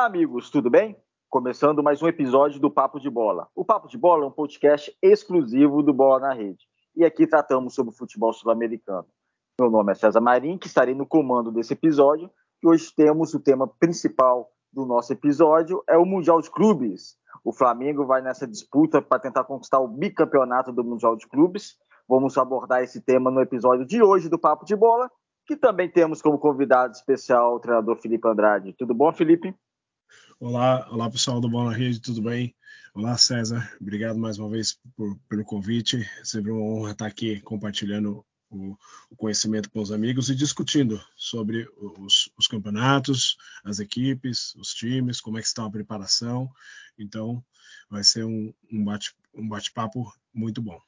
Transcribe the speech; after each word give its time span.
Olá, 0.00 0.06
amigos, 0.06 0.48
tudo 0.48 0.70
bem? 0.70 0.96
Começando 1.28 1.82
mais 1.82 2.02
um 2.02 2.08
episódio 2.08 2.58
do 2.58 2.70
Papo 2.70 2.98
de 2.98 3.10
Bola. 3.10 3.48
O 3.54 3.66
Papo 3.66 3.86
de 3.86 3.98
Bola 3.98 4.24
é 4.24 4.28
um 4.28 4.30
podcast 4.30 4.96
exclusivo 5.02 5.82
do 5.82 5.92
Bola 5.92 6.20
na 6.20 6.32
Rede. 6.32 6.64
E 6.96 7.04
aqui 7.04 7.26
tratamos 7.26 7.74
sobre 7.74 7.92
o 7.92 7.94
futebol 7.94 8.32
sul-americano. 8.32 9.04
Meu 9.60 9.70
nome 9.70 9.92
é 9.92 9.94
César 9.94 10.22
Marim, 10.22 10.56
que 10.56 10.68
estarei 10.68 10.94
no 10.94 11.04
comando 11.06 11.52
desse 11.52 11.74
episódio. 11.74 12.30
E 12.62 12.66
hoje 12.66 12.90
temos 12.96 13.34
o 13.34 13.40
tema 13.40 13.68
principal 13.68 14.48
do 14.72 14.86
nosso 14.86 15.12
episódio, 15.12 15.84
é 15.86 15.98
o 15.98 16.06
Mundial 16.06 16.40
de 16.40 16.50
Clubes. 16.50 17.18
O 17.44 17.52
Flamengo 17.52 18.06
vai 18.06 18.22
nessa 18.22 18.46
disputa 18.46 19.02
para 19.02 19.20
tentar 19.20 19.44
conquistar 19.44 19.80
o 19.80 19.86
bicampeonato 19.86 20.72
do 20.72 20.82
Mundial 20.82 21.14
de 21.14 21.28
Clubes. 21.28 21.76
Vamos 22.08 22.38
abordar 22.38 22.82
esse 22.82 23.02
tema 23.02 23.30
no 23.30 23.42
episódio 23.42 23.84
de 23.84 24.02
hoje 24.02 24.30
do 24.30 24.38
Papo 24.38 24.64
de 24.64 24.74
Bola, 24.74 25.10
que 25.46 25.56
também 25.56 25.90
temos 25.90 26.22
como 26.22 26.38
convidado 26.38 26.94
especial 26.94 27.56
o 27.56 27.60
treinador 27.60 27.96
Felipe 27.96 28.26
Andrade. 28.26 28.72
Tudo 28.72 28.94
bom, 28.94 29.12
Felipe? 29.12 29.54
Olá, 30.42 30.88
olá 30.90 31.10
pessoal 31.10 31.38
do 31.38 31.50
Bola 31.50 31.70
Rede, 31.70 32.00
tudo 32.00 32.22
bem? 32.22 32.56
Olá 32.94 33.18
César, 33.18 33.76
obrigado 33.78 34.18
mais 34.18 34.38
uma 34.38 34.48
vez 34.48 34.80
por, 34.96 35.14
pelo 35.28 35.44
convite. 35.44 35.98
É 36.18 36.24
sempre 36.24 36.50
uma 36.50 36.62
honra 36.62 36.92
estar 36.92 37.04
aqui 37.04 37.42
compartilhando 37.42 38.24
o, 38.48 38.74
o 39.10 39.16
conhecimento 39.16 39.68
com 39.68 39.82
os 39.82 39.92
amigos 39.92 40.30
e 40.30 40.34
discutindo 40.34 40.98
sobre 41.14 41.68
os, 41.76 42.32
os, 42.38 42.46
campeonatos, 42.46 43.36
as 43.62 43.80
equipes, 43.80 44.54
os 44.54 44.72
times, 44.72 45.20
como 45.20 45.36
é 45.36 45.42
que 45.42 45.46
está 45.46 45.66
a 45.66 45.70
preparação. 45.70 46.50
Então, 46.98 47.44
vai 47.90 48.02
ser 48.02 48.24
um, 48.24 48.50
um 48.72 48.82
bate-papo 48.82 49.20
um 49.34 49.46
bate 49.46 49.70
muito 50.32 50.62
bom. 50.62 50.80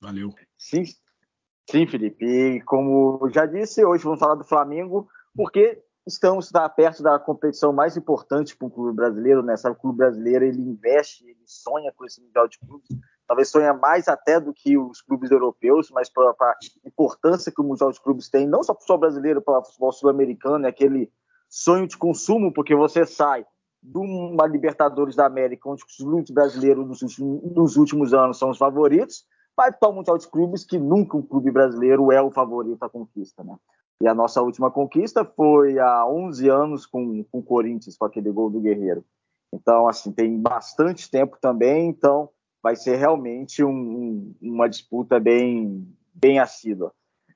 Valeu. 0.00 0.32
Sim, 0.56 0.84
sim, 1.68 1.88
Felipe. 1.88 2.24
E 2.24 2.60
como 2.60 3.28
já 3.34 3.46
disse, 3.46 3.84
hoje 3.84 4.04
vamos 4.04 4.20
falar 4.20 4.36
do 4.36 4.44
Flamengo, 4.44 5.08
porque 5.34 5.82
estamos 6.10 6.50
tá 6.50 6.68
perto 6.68 7.02
da 7.02 7.18
competição 7.18 7.72
mais 7.72 7.96
importante 7.96 8.56
para 8.56 8.66
o 8.66 8.70
clube 8.70 8.94
brasileiro, 8.94 9.42
né? 9.42 9.56
Sabe, 9.56 9.76
o 9.76 9.78
clube 9.80 9.98
brasileiro 9.98 10.44
ele 10.44 10.60
investe, 10.60 11.24
ele 11.24 11.42
sonha 11.46 11.92
com 11.96 12.04
esse 12.04 12.20
mundial 12.20 12.48
de 12.48 12.58
clubes, 12.58 12.88
talvez 13.26 13.48
sonha 13.48 13.72
mais 13.72 14.08
até 14.08 14.40
do 14.40 14.52
que 14.52 14.76
os 14.76 15.00
clubes 15.00 15.30
europeus, 15.30 15.90
mas 15.90 16.10
para 16.10 16.30
a 16.30 16.56
importância 16.84 17.52
que 17.52 17.60
o 17.60 17.64
mundial 17.64 17.92
de 17.92 18.00
clubes 18.00 18.28
tem, 18.28 18.46
não 18.46 18.62
só 18.62 18.74
para 18.74 18.78
o 18.78 18.82
futebol 18.82 18.98
brasileiro, 18.98 19.42
para 19.42 19.60
o 19.60 19.64
futebol 19.64 19.92
sul-americano, 19.92 20.66
é 20.66 20.68
aquele 20.68 21.12
sonho 21.48 21.86
de 21.86 21.96
consumo, 21.96 22.52
porque 22.52 22.74
você 22.74 23.06
sai 23.06 23.46
de 23.82 23.98
uma 23.98 24.46
Libertadores 24.46 25.16
da 25.16 25.26
América, 25.26 25.68
onde 25.68 25.82
os 25.84 25.96
clubes 25.96 26.30
brasileiros 26.30 26.86
nos 26.86 27.02
últimos, 27.02 27.54
nos 27.54 27.76
últimos 27.76 28.12
anos 28.12 28.38
são 28.38 28.50
os 28.50 28.58
favoritos, 28.58 29.24
vai 29.56 29.72
para 29.72 29.88
o 29.88 29.92
Mundial 29.92 30.18
de 30.18 30.28
Clubes, 30.28 30.64
que 30.64 30.78
nunca 30.78 31.16
um 31.16 31.22
clube 31.22 31.50
brasileiro 31.50 32.12
é 32.12 32.20
o 32.20 32.30
favorito 32.30 32.82
à 32.82 32.90
conquista, 32.90 33.42
né? 33.42 33.56
E 34.02 34.08
a 34.08 34.14
nossa 34.14 34.40
última 34.40 34.70
conquista 34.70 35.24
foi 35.24 35.78
há 35.78 36.06
11 36.06 36.48
anos 36.48 36.86
com, 36.86 37.22
com 37.24 37.38
o 37.38 37.42
Corinthians, 37.42 37.96
com 37.96 38.06
aquele 38.06 38.30
gol 38.32 38.48
do 38.48 38.60
Guerreiro. 38.60 39.04
Então, 39.52 39.86
assim, 39.86 40.10
tem 40.10 40.40
bastante 40.40 41.10
tempo 41.10 41.36
também, 41.40 41.88
então 41.88 42.30
vai 42.62 42.76
ser 42.76 42.96
realmente 42.96 43.62
um, 43.64 43.70
um, 43.70 44.34
uma 44.40 44.68
disputa 44.68 45.18
bem, 45.18 45.86
bem 46.14 46.38
assídua. 46.38 46.92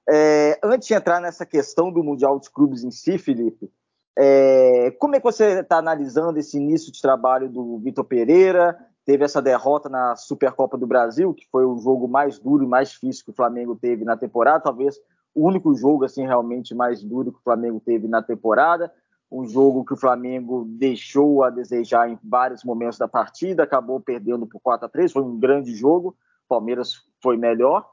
É, 0.08 0.58
antes 0.62 0.86
de 0.88 0.94
entrar 0.94 1.20
nessa 1.20 1.44
questão 1.44 1.92
do 1.92 2.04
Mundial 2.04 2.38
de 2.38 2.50
Clubes 2.50 2.84
em 2.84 2.90
si, 2.90 3.18
Felipe, 3.18 3.70
é, 4.16 4.90
como 4.92 5.16
é 5.16 5.18
que 5.18 5.24
você 5.24 5.60
está 5.60 5.78
analisando 5.78 6.38
esse 6.38 6.56
início 6.56 6.92
de 6.92 7.00
trabalho 7.00 7.48
do 7.48 7.78
Vitor 7.78 8.04
Pereira? 8.04 8.78
Teve 9.04 9.24
essa 9.24 9.42
derrota 9.42 9.88
na 9.88 10.14
Supercopa 10.14 10.78
do 10.78 10.86
Brasil, 10.86 11.34
que 11.34 11.46
foi 11.50 11.64
o 11.64 11.78
jogo 11.78 12.06
mais 12.06 12.38
duro 12.38 12.64
e 12.64 12.68
mais 12.68 12.90
difícil 12.90 13.24
que 13.24 13.30
o 13.30 13.34
Flamengo 13.34 13.76
teve 13.76 14.04
na 14.04 14.16
temporada, 14.16 14.62
talvez 14.62 14.96
o 15.34 15.46
único 15.46 15.74
jogo 15.74 16.04
assim 16.04 16.26
realmente 16.26 16.74
mais 16.74 17.02
duro 17.02 17.32
que 17.32 17.38
o 17.38 17.42
Flamengo 17.42 17.80
teve 17.80 18.06
na 18.06 18.22
temporada, 18.22 18.92
um 19.30 19.44
jogo 19.46 19.84
que 19.84 19.94
o 19.94 19.96
Flamengo 19.96 20.64
deixou 20.66 21.42
a 21.42 21.50
desejar 21.50 22.08
em 22.08 22.18
vários 22.22 22.62
momentos 22.62 22.98
da 22.98 23.08
partida, 23.08 23.64
acabou 23.64 24.00
perdendo 24.00 24.46
por 24.46 24.60
4 24.60 24.86
a 24.86 24.88
3, 24.88 25.12
foi 25.12 25.22
um 25.22 25.38
grande 25.38 25.74
jogo, 25.74 26.10
o 26.10 26.48
Palmeiras 26.48 27.02
foi 27.20 27.36
melhor, 27.36 27.84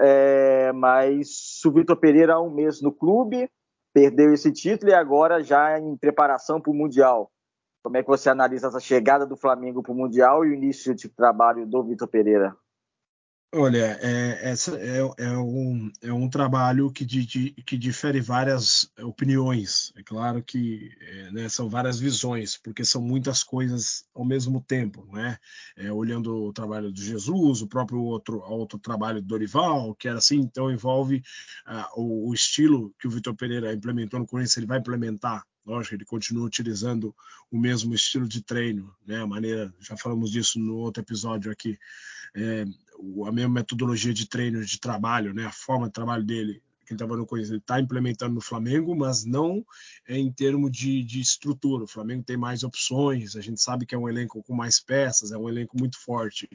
é, 0.00 0.72
mas 0.72 1.60
o 1.64 1.70
Vitor 1.70 1.96
Pereira 1.96 2.34
há 2.34 2.40
um 2.40 2.50
mês 2.50 2.82
no 2.82 2.90
clube, 2.90 3.48
perdeu 3.92 4.32
esse 4.32 4.50
título 4.52 4.90
e 4.90 4.94
agora 4.94 5.42
já 5.42 5.78
em 5.78 5.96
preparação 5.96 6.60
para 6.60 6.70
o 6.70 6.74
Mundial. 6.74 7.30
Como 7.82 7.96
é 7.96 8.02
que 8.02 8.08
você 8.08 8.28
analisa 8.28 8.68
essa 8.68 8.80
chegada 8.80 9.24
do 9.24 9.36
Flamengo 9.36 9.82
para 9.82 9.92
o 9.92 9.96
Mundial 9.96 10.44
e 10.44 10.50
o 10.50 10.54
início 10.54 10.94
de 10.94 11.08
trabalho 11.08 11.66
do 11.66 11.82
Vitor 11.84 12.08
Pereira? 12.08 12.56
Olha, 13.54 13.98
é, 14.02 14.50
essa 14.50 14.76
é, 14.78 14.98
é, 15.16 15.38
um, 15.38 15.90
é 16.02 16.12
um 16.12 16.28
trabalho 16.28 16.92
que, 16.92 17.02
de, 17.02 17.50
que 17.64 17.78
difere 17.78 18.20
várias 18.20 18.92
opiniões. 19.00 19.90
É 19.96 20.02
claro 20.02 20.42
que 20.42 20.94
é, 21.00 21.30
né, 21.30 21.48
são 21.48 21.66
várias 21.66 21.98
visões, 21.98 22.58
porque 22.58 22.84
são 22.84 23.00
muitas 23.00 23.42
coisas 23.42 24.04
ao 24.14 24.22
mesmo 24.22 24.60
tempo, 24.60 25.06
não 25.10 25.18
é? 25.18 25.38
olhando 25.90 26.30
o 26.44 26.52
trabalho 26.52 26.92
de 26.92 27.02
Jesus, 27.02 27.62
o 27.62 27.66
próprio 27.66 28.02
outro, 28.02 28.40
outro 28.40 28.78
trabalho 28.78 29.22
do 29.22 29.26
Dorival, 29.26 29.94
que 29.94 30.08
era 30.08 30.18
assim, 30.18 30.40
então 30.40 30.70
envolve 30.70 31.22
uh, 31.66 32.00
o, 32.00 32.28
o, 32.28 32.34
estilo 32.34 32.94
que 32.98 33.08
o 33.08 33.10
Vitor 33.10 33.34
Pereira 33.34 33.72
implementou 33.72 34.20
no 34.20 34.26
Corinthians, 34.26 34.58
ele 34.58 34.66
vai 34.66 34.78
implementar 34.78 35.42
Lógico, 35.68 35.96
ele 35.96 36.04
continua 36.06 36.46
utilizando 36.46 37.14
o 37.50 37.58
mesmo 37.58 37.94
estilo 37.94 38.26
de 38.26 38.40
treino, 38.42 38.90
né? 39.06 39.20
A 39.20 39.26
maneira, 39.26 39.70
já 39.78 39.98
falamos 39.98 40.30
disso 40.30 40.58
no 40.58 40.76
outro 40.76 41.02
episódio 41.02 41.52
aqui, 41.52 41.78
é, 42.34 42.64
a 43.26 43.32
mesma 43.32 43.54
metodologia 43.54 44.12
de 44.12 44.28
treino, 44.28 44.64
de 44.64 44.80
trabalho, 44.80 45.32
né? 45.32 45.46
A 45.46 45.52
forma 45.52 45.86
de 45.86 45.92
trabalho 45.92 46.24
dele, 46.24 46.62
que 46.84 46.92
ele 46.92 46.96
estava 46.96 47.16
no 47.16 47.26
Corinthians, 47.26 47.60
está 47.60 47.80
implementando 47.80 48.34
no 48.34 48.40
Flamengo, 48.40 48.96
mas 48.96 49.24
não 49.24 49.64
em 50.08 50.32
termos 50.32 50.70
de, 50.70 51.04
de, 51.04 51.20
estrutura. 51.20 51.84
O 51.84 51.88
Flamengo 51.88 52.24
tem 52.24 52.36
mais 52.36 52.62
opções, 52.62 53.36
a 53.36 53.40
gente 53.40 53.60
sabe 53.60 53.86
que 53.86 53.94
é 53.94 53.98
um 53.98 54.08
elenco 54.08 54.42
com 54.42 54.54
mais 54.54 54.80
peças, 54.80 55.30
é 55.30 55.38
um 55.38 55.48
elenco 55.48 55.78
muito 55.78 55.98
forte. 55.98 56.48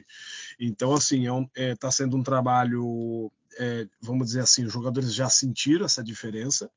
Então, 0.58 0.92
assim, 0.92 1.22
está 1.22 1.28
é 1.28 1.32
um, 1.32 1.48
é, 1.54 1.76
tá 1.76 1.90
sendo 1.90 2.16
um 2.16 2.22
trabalho, 2.22 3.30
é, 3.58 3.88
vamos 4.00 4.26
dizer 4.26 4.40
assim, 4.40 4.64
os 4.64 4.72
jogadores 4.72 5.14
já 5.14 5.28
sentiram 5.28 5.86
essa 5.86 6.02
diferença, 6.02 6.70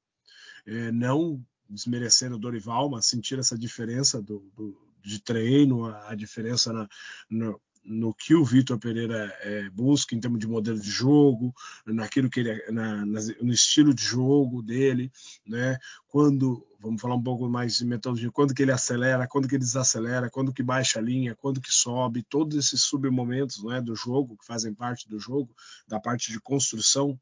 é, 0.66 0.92
não 0.92 1.44
desmerecendo 1.70 2.36
o 2.36 2.40
Dorival, 2.40 2.90
mas 2.90 3.08
sentir 3.08 3.40
essa 3.40 3.58
diferença 3.58 4.22
do, 4.22 4.40
do 4.56 4.88
de 5.08 5.22
treino, 5.22 5.86
a, 5.86 6.14
diferença 6.16 6.74
na, 6.74 6.88
no, 7.30 7.60
no 7.88 8.14
que 8.14 8.36
o 8.36 8.44
Vitor 8.44 8.78
Pereira 8.78 9.34
é, 9.42 9.70
busca 9.70 10.14
em 10.14 10.20
termos 10.20 10.40
de 10.40 10.48
modelo 10.48 10.80
de 10.80 10.90
jogo, 10.90 11.56
naquilo 11.86 12.30
que 12.30 12.42
ele 12.42 12.72
na, 12.72 13.06
no 13.06 13.54
estilo 13.54 13.94
de 13.94 14.04
jogo 14.04 14.62
dele, 14.62 15.10
né? 15.46 15.78
Quando 16.08 16.68
vamos 16.80 17.02
falar 17.02 17.16
um 17.16 17.24
pouco 17.24 17.50
mais 17.50 17.78
de 17.78 17.86
metodologia, 17.86 18.32
quando 18.32 18.54
que 18.54 18.62
ele 18.62 18.72
acelera, 18.72 19.28
quando 19.28 19.48
que 19.48 19.56
ele 19.56 19.64
desacelera, 19.64 20.30
quando 20.30 20.54
que 20.54 20.62
baixa 20.62 21.00
a 21.00 21.02
linha, 21.02 21.36
quando 21.36 21.62
que 21.62 21.72
sobe, 21.72 22.24
todos 22.24 22.58
esses 22.58 22.82
submomentos, 22.84 23.64
né, 23.64 23.82
do 23.82 23.96
jogo 23.96 24.38
que 24.38 24.46
fazem 24.46 24.74
parte 24.74 25.10
do 25.10 25.20
jogo, 25.20 25.56
da 25.88 26.00
parte 26.00 26.32
de 26.32 26.40
construção 26.40 27.20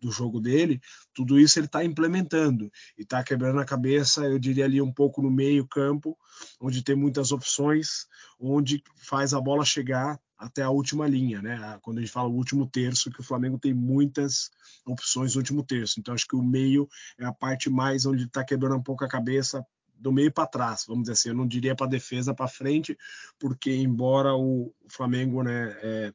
do 0.00 0.10
jogo 0.10 0.40
dele, 0.40 0.80
tudo 1.12 1.38
isso 1.38 1.58
ele 1.58 1.66
está 1.66 1.84
implementando 1.84 2.70
e 2.96 3.02
está 3.02 3.22
quebrando 3.22 3.60
a 3.60 3.64
cabeça, 3.64 4.22
eu 4.24 4.38
diria 4.38 4.64
ali 4.64 4.80
um 4.80 4.92
pouco 4.92 5.20
no 5.20 5.30
meio 5.30 5.66
campo, 5.66 6.16
onde 6.60 6.82
tem 6.82 6.96
muitas 6.96 7.32
opções, 7.32 8.06
onde 8.38 8.82
faz 8.96 9.34
a 9.34 9.40
bola 9.40 9.64
chegar 9.64 10.18
até 10.38 10.62
a 10.62 10.70
última 10.70 11.06
linha, 11.06 11.42
né? 11.42 11.78
Quando 11.82 11.98
a 11.98 12.00
gente 12.00 12.12
fala 12.12 12.28
o 12.28 12.34
último 12.34 12.66
terço, 12.66 13.10
que 13.10 13.20
o 13.20 13.24
Flamengo 13.24 13.58
tem 13.58 13.74
muitas 13.74 14.50
opções 14.86 15.34
no 15.34 15.40
último 15.40 15.62
terço. 15.62 16.00
Então 16.00 16.14
acho 16.14 16.26
que 16.26 16.34
o 16.34 16.42
meio 16.42 16.88
é 17.18 17.26
a 17.26 17.32
parte 17.32 17.68
mais 17.68 18.06
onde 18.06 18.24
está 18.24 18.42
quebrando 18.42 18.76
um 18.76 18.82
pouco 18.82 19.04
a 19.04 19.08
cabeça 19.08 19.64
do 20.00 20.10
meio 20.10 20.32
para 20.32 20.46
trás, 20.46 20.86
vamos 20.88 21.02
dizer 21.02 21.12
assim. 21.12 21.28
Eu 21.28 21.34
não 21.34 21.46
diria 21.46 21.76
para 21.76 21.86
defesa 21.86 22.34
para 22.34 22.48
frente, 22.48 22.96
porque 23.38 23.70
embora 23.70 24.34
o 24.34 24.74
Flamengo, 24.88 25.42
né, 25.42 25.76
é, 25.82 26.12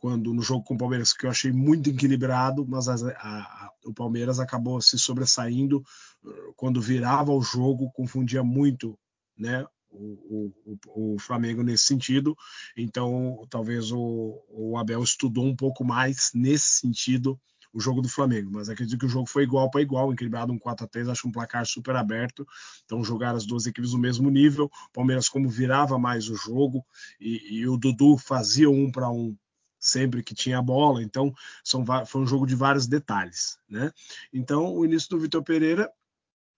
quando 0.00 0.32
no 0.32 0.42
jogo 0.42 0.64
com 0.64 0.74
o 0.74 0.78
Palmeiras, 0.78 1.12
que 1.12 1.26
eu 1.26 1.30
achei 1.30 1.52
muito 1.52 1.90
equilibrado, 1.90 2.66
mas 2.66 2.88
a, 2.88 2.94
a, 2.94 3.70
o 3.84 3.92
Palmeiras 3.92 4.40
acabou 4.40 4.80
se 4.80 4.98
sobressaindo 4.98 5.84
uh, 6.24 6.54
quando 6.56 6.80
virava 6.80 7.32
o 7.32 7.42
jogo, 7.42 7.92
confundia 7.92 8.42
muito, 8.42 8.98
né? 9.38 9.64
O, 9.92 10.52
o, 10.64 11.14
o 11.14 11.18
Flamengo 11.18 11.64
nesse 11.64 11.82
sentido, 11.82 12.36
então 12.76 13.44
talvez 13.50 13.90
o, 13.90 14.40
o 14.48 14.78
Abel 14.78 15.02
estudou 15.02 15.44
um 15.44 15.56
pouco 15.56 15.84
mais 15.84 16.30
nesse 16.32 16.78
sentido 16.78 17.36
o 17.72 17.80
jogo 17.80 18.00
do 18.00 18.08
Flamengo, 18.08 18.52
mas 18.52 18.68
acredito 18.68 18.98
que 18.98 19.06
o 19.06 19.08
jogo 19.08 19.26
foi 19.26 19.42
igual 19.42 19.68
para 19.68 19.82
igual, 19.82 20.12
equilibrado 20.12 20.52
um 20.52 20.58
4 20.58 20.84
a 20.84 20.88
3 20.88 21.08
acho 21.08 21.26
um 21.26 21.32
placar 21.32 21.66
super 21.66 21.96
aberto, 21.96 22.46
então 22.84 23.02
jogaram 23.02 23.36
as 23.36 23.44
duas 23.44 23.66
equipes 23.66 23.92
no 23.92 23.98
mesmo 23.98 24.30
nível, 24.30 24.70
Palmeiras 24.92 25.28
como 25.28 25.48
virava 25.48 25.98
mais 25.98 26.28
o 26.28 26.36
jogo 26.36 26.86
e, 27.20 27.58
e 27.58 27.68
o 27.68 27.76
Dudu 27.76 28.16
fazia 28.16 28.70
um 28.70 28.92
para 28.92 29.10
um 29.10 29.36
sempre 29.80 30.22
que 30.22 30.34
tinha 30.34 30.60
bola. 30.60 31.02
Então, 31.02 31.32
são, 31.64 31.84
foi 32.06 32.20
um 32.20 32.26
jogo 32.26 32.46
de 32.46 32.54
vários 32.54 32.86
detalhes. 32.86 33.58
Né? 33.68 33.90
Então, 34.32 34.74
o 34.74 34.84
início 34.84 35.08
do 35.08 35.18
Vitor 35.18 35.42
Pereira, 35.42 35.90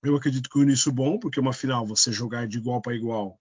eu 0.03 0.17
acredito 0.17 0.51
que 0.51 0.59
o 0.59 0.63
início 0.63 0.91
bom, 0.91 1.19
porque 1.19 1.39
uma 1.39 1.53
final 1.53 1.87
você 1.87 2.13
jogar 2.13 2.49
de 2.49 2.59
igual 2.59 2.83
para 2.83 2.95
igual 2.95 3.39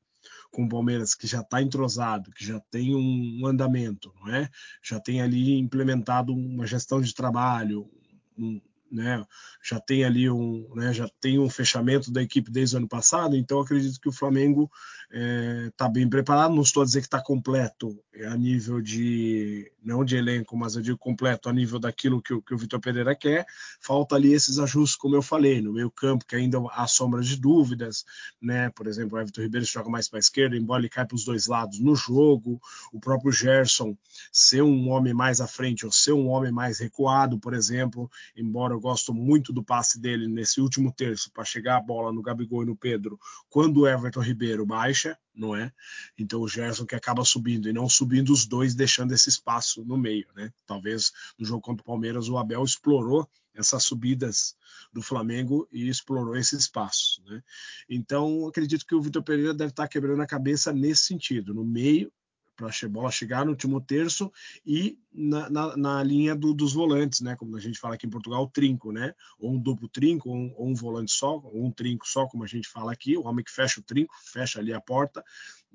com 0.51 0.65
o 0.65 0.69
Palmeiras 0.69 1.15
que 1.15 1.25
já 1.25 1.39
está 1.39 1.61
entrosado, 1.61 2.31
que 2.31 2.45
já 2.45 2.59
tem 2.59 2.93
um 2.93 3.47
andamento, 3.47 4.13
não 4.19 4.35
é? 4.35 4.49
Já 4.83 4.99
tem 4.99 5.21
ali 5.21 5.57
implementado 5.57 6.33
uma 6.33 6.67
gestão 6.67 7.01
de 7.01 7.15
trabalho, 7.15 7.89
um, 8.37 8.61
né? 8.91 9.25
Já 9.63 9.79
tem 9.79 10.03
ali 10.03 10.29
um, 10.29 10.67
né? 10.75 10.93
Já 10.93 11.09
tem 11.19 11.39
um 11.39 11.49
fechamento 11.49 12.11
da 12.11 12.21
equipe 12.21 12.51
desde 12.51 12.75
o 12.75 12.79
ano 12.79 12.87
passado, 12.87 13.35
então 13.35 13.59
acredito 13.59 13.99
que 13.99 14.09
o 14.09 14.13
Flamengo 14.13 14.69
está 15.09 15.85
é, 15.85 15.91
bem 15.91 16.09
preparado. 16.09 16.53
Não 16.53 16.61
estou 16.61 16.83
a 16.83 16.85
dizer 16.85 16.99
que 16.99 17.07
está 17.07 17.21
completo 17.21 17.97
a 18.25 18.35
nível 18.35 18.81
de 18.81 19.71
não 19.83 20.05
de 20.05 20.15
elenco, 20.15 20.55
mas 20.55 20.75
eu 20.75 20.81
digo 20.81 20.97
completo 20.97 21.49
a 21.49 21.53
nível 21.53 21.79
daquilo 21.79 22.21
que, 22.21 22.39
que 22.41 22.53
o 22.53 22.57
Vitor 22.57 22.79
Pereira 22.79 23.15
quer. 23.15 23.45
Falta 23.79 24.15
ali 24.15 24.33
esses 24.33 24.59
ajustes, 24.59 24.95
como 24.95 25.15
eu 25.15 25.21
falei, 25.21 25.61
no 25.61 25.73
meio 25.73 25.89
campo 25.89 26.25
que 26.25 26.35
ainda 26.35 26.59
há 26.71 26.87
sombras 26.87 27.27
de 27.27 27.37
dúvidas, 27.37 28.05
né? 28.41 28.69
Por 28.69 28.87
exemplo, 28.87 29.17
o 29.17 29.21
Everton 29.21 29.41
Ribeiro 29.41 29.65
joga 29.65 29.89
mais 29.89 30.07
para 30.07 30.19
a 30.19 30.21
esquerda, 30.21 30.55
embora 30.55 30.81
ele 30.81 30.89
caia 30.89 31.07
para 31.07 31.15
os 31.15 31.25
dois 31.25 31.47
lados 31.47 31.79
no 31.79 31.95
jogo. 31.95 32.61
O 32.91 32.99
próprio 32.99 33.31
Gerson 33.31 33.97
ser 34.31 34.61
um 34.61 34.89
homem 34.89 35.13
mais 35.13 35.41
à 35.41 35.47
frente 35.47 35.85
ou 35.85 35.91
ser 35.91 36.13
um 36.13 36.27
homem 36.27 36.51
mais 36.51 36.79
recuado, 36.79 37.39
por 37.39 37.53
exemplo, 37.53 38.09
embora 38.35 38.73
gosto 38.81 39.13
muito 39.13 39.53
do 39.53 39.63
passe 39.63 39.99
dele 39.99 40.27
nesse 40.27 40.59
último 40.59 40.91
terço 40.91 41.31
para 41.31 41.45
chegar 41.45 41.77
a 41.77 41.81
bola 41.81 42.11
no 42.11 42.21
Gabigol 42.21 42.63
e 42.63 42.65
no 42.65 42.75
Pedro, 42.75 43.19
quando 43.49 43.81
o 43.81 43.87
Everton 43.87 44.21
Ribeiro 44.21 44.65
baixa, 44.65 45.17
não 45.33 45.55
é? 45.55 45.71
Então 46.17 46.41
o 46.41 46.47
Gerson 46.47 46.85
que 46.85 46.95
acaba 46.95 47.23
subindo 47.23 47.69
e 47.69 47.73
não 47.73 47.87
subindo 47.87 48.33
os 48.33 48.45
dois, 48.45 48.75
deixando 48.75 49.13
esse 49.13 49.29
espaço 49.29 49.85
no 49.85 49.97
meio, 49.97 50.27
né? 50.35 50.51
Talvez 50.65 51.11
no 51.37 51.45
jogo 51.45 51.61
contra 51.61 51.81
o 51.81 51.85
Palmeiras 51.85 52.27
o 52.27 52.37
Abel 52.37 52.63
explorou 52.63 53.29
essas 53.53 53.83
subidas 53.83 54.55
do 54.91 55.01
Flamengo 55.01 55.67
e 55.71 55.87
explorou 55.87 56.35
esse 56.35 56.55
espaço, 56.55 57.21
né? 57.25 57.43
Então 57.89 58.47
acredito 58.47 58.85
que 58.85 58.95
o 58.95 59.01
Vitor 59.01 59.23
Pereira 59.23 59.53
deve 59.53 59.71
estar 59.71 59.87
quebrando 59.87 60.21
a 60.21 60.27
cabeça 60.27 60.73
nesse 60.73 61.03
sentido, 61.03 61.53
no 61.53 61.63
meio 61.63 62.11
para 62.55 62.67
a 62.67 62.89
bola 62.89 63.11
chegar 63.11 63.45
no 63.45 63.51
último 63.51 63.81
terço 63.81 64.31
e 64.65 64.97
na, 65.11 65.49
na, 65.49 65.77
na 65.77 66.03
linha 66.03 66.35
do, 66.35 66.53
dos 66.53 66.73
volantes, 66.73 67.21
né? 67.21 67.35
Como 67.35 67.55
a 67.55 67.59
gente 67.59 67.79
fala 67.79 67.95
aqui 67.95 68.05
em 68.05 68.09
Portugal, 68.09 68.47
trinco, 68.47 68.91
né? 68.91 69.13
Ou 69.39 69.53
um 69.53 69.59
duplo 69.59 69.87
trinco, 69.87 70.29
ou 70.29 70.35
um, 70.35 70.53
ou 70.55 70.67
um 70.69 70.75
volante 70.75 71.11
só, 71.11 71.37
ou 71.37 71.65
um 71.65 71.71
trinco 71.71 72.07
só, 72.07 72.25
como 72.27 72.43
a 72.43 72.47
gente 72.47 72.67
fala 72.67 72.91
aqui, 72.91 73.17
o 73.17 73.23
homem 73.23 73.43
que 73.43 73.51
fecha 73.51 73.79
o 73.79 73.83
trinco, 73.83 74.13
fecha 74.23 74.59
ali 74.59 74.73
a 74.73 74.81
porta, 74.81 75.23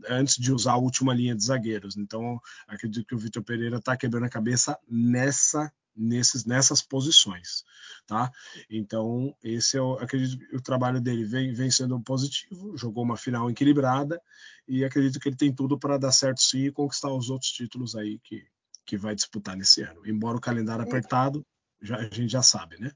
antes 0.08 0.36
de 0.36 0.52
usar 0.52 0.72
a 0.72 0.78
última 0.78 1.14
linha 1.14 1.34
de 1.34 1.44
zagueiros. 1.44 1.96
Então, 1.96 2.40
acredito 2.66 3.06
que 3.06 3.14
o 3.14 3.18
Vitor 3.18 3.42
Pereira 3.42 3.78
está 3.78 3.96
quebrando 3.96 4.26
a 4.26 4.30
cabeça 4.30 4.78
nessa 4.88 5.72
nesses, 5.96 6.44
nessas 6.44 6.82
posições, 6.82 7.64
tá? 8.06 8.30
Então, 8.70 9.34
esse 9.42 9.76
é 9.76 9.80
o, 9.80 9.94
acredito 9.94 10.38
que 10.38 10.56
o 10.56 10.62
trabalho 10.62 11.00
dele 11.00 11.24
vem, 11.24 11.52
vem 11.52 11.70
sendo 11.70 11.98
positivo, 12.00 12.76
jogou 12.76 13.02
uma 13.02 13.16
final 13.16 13.50
equilibrada 13.50 14.20
e 14.68 14.84
acredito 14.84 15.18
que 15.18 15.28
ele 15.28 15.36
tem 15.36 15.54
tudo 15.54 15.78
para 15.78 15.98
dar 15.98 16.12
certo 16.12 16.40
sim 16.40 16.66
e 16.66 16.72
conquistar 16.72 17.12
os 17.12 17.30
outros 17.30 17.50
títulos 17.50 17.96
aí 17.96 18.18
que, 18.22 18.44
que 18.84 18.96
vai 18.96 19.14
disputar 19.14 19.56
nesse 19.56 19.82
ano. 19.82 20.06
Embora 20.06 20.36
o 20.36 20.40
calendário 20.40 20.84
apertado, 20.84 21.44
já, 21.80 21.96
a 21.96 22.02
gente 22.02 22.28
já 22.28 22.42
sabe, 22.42 22.80
né? 22.80 22.92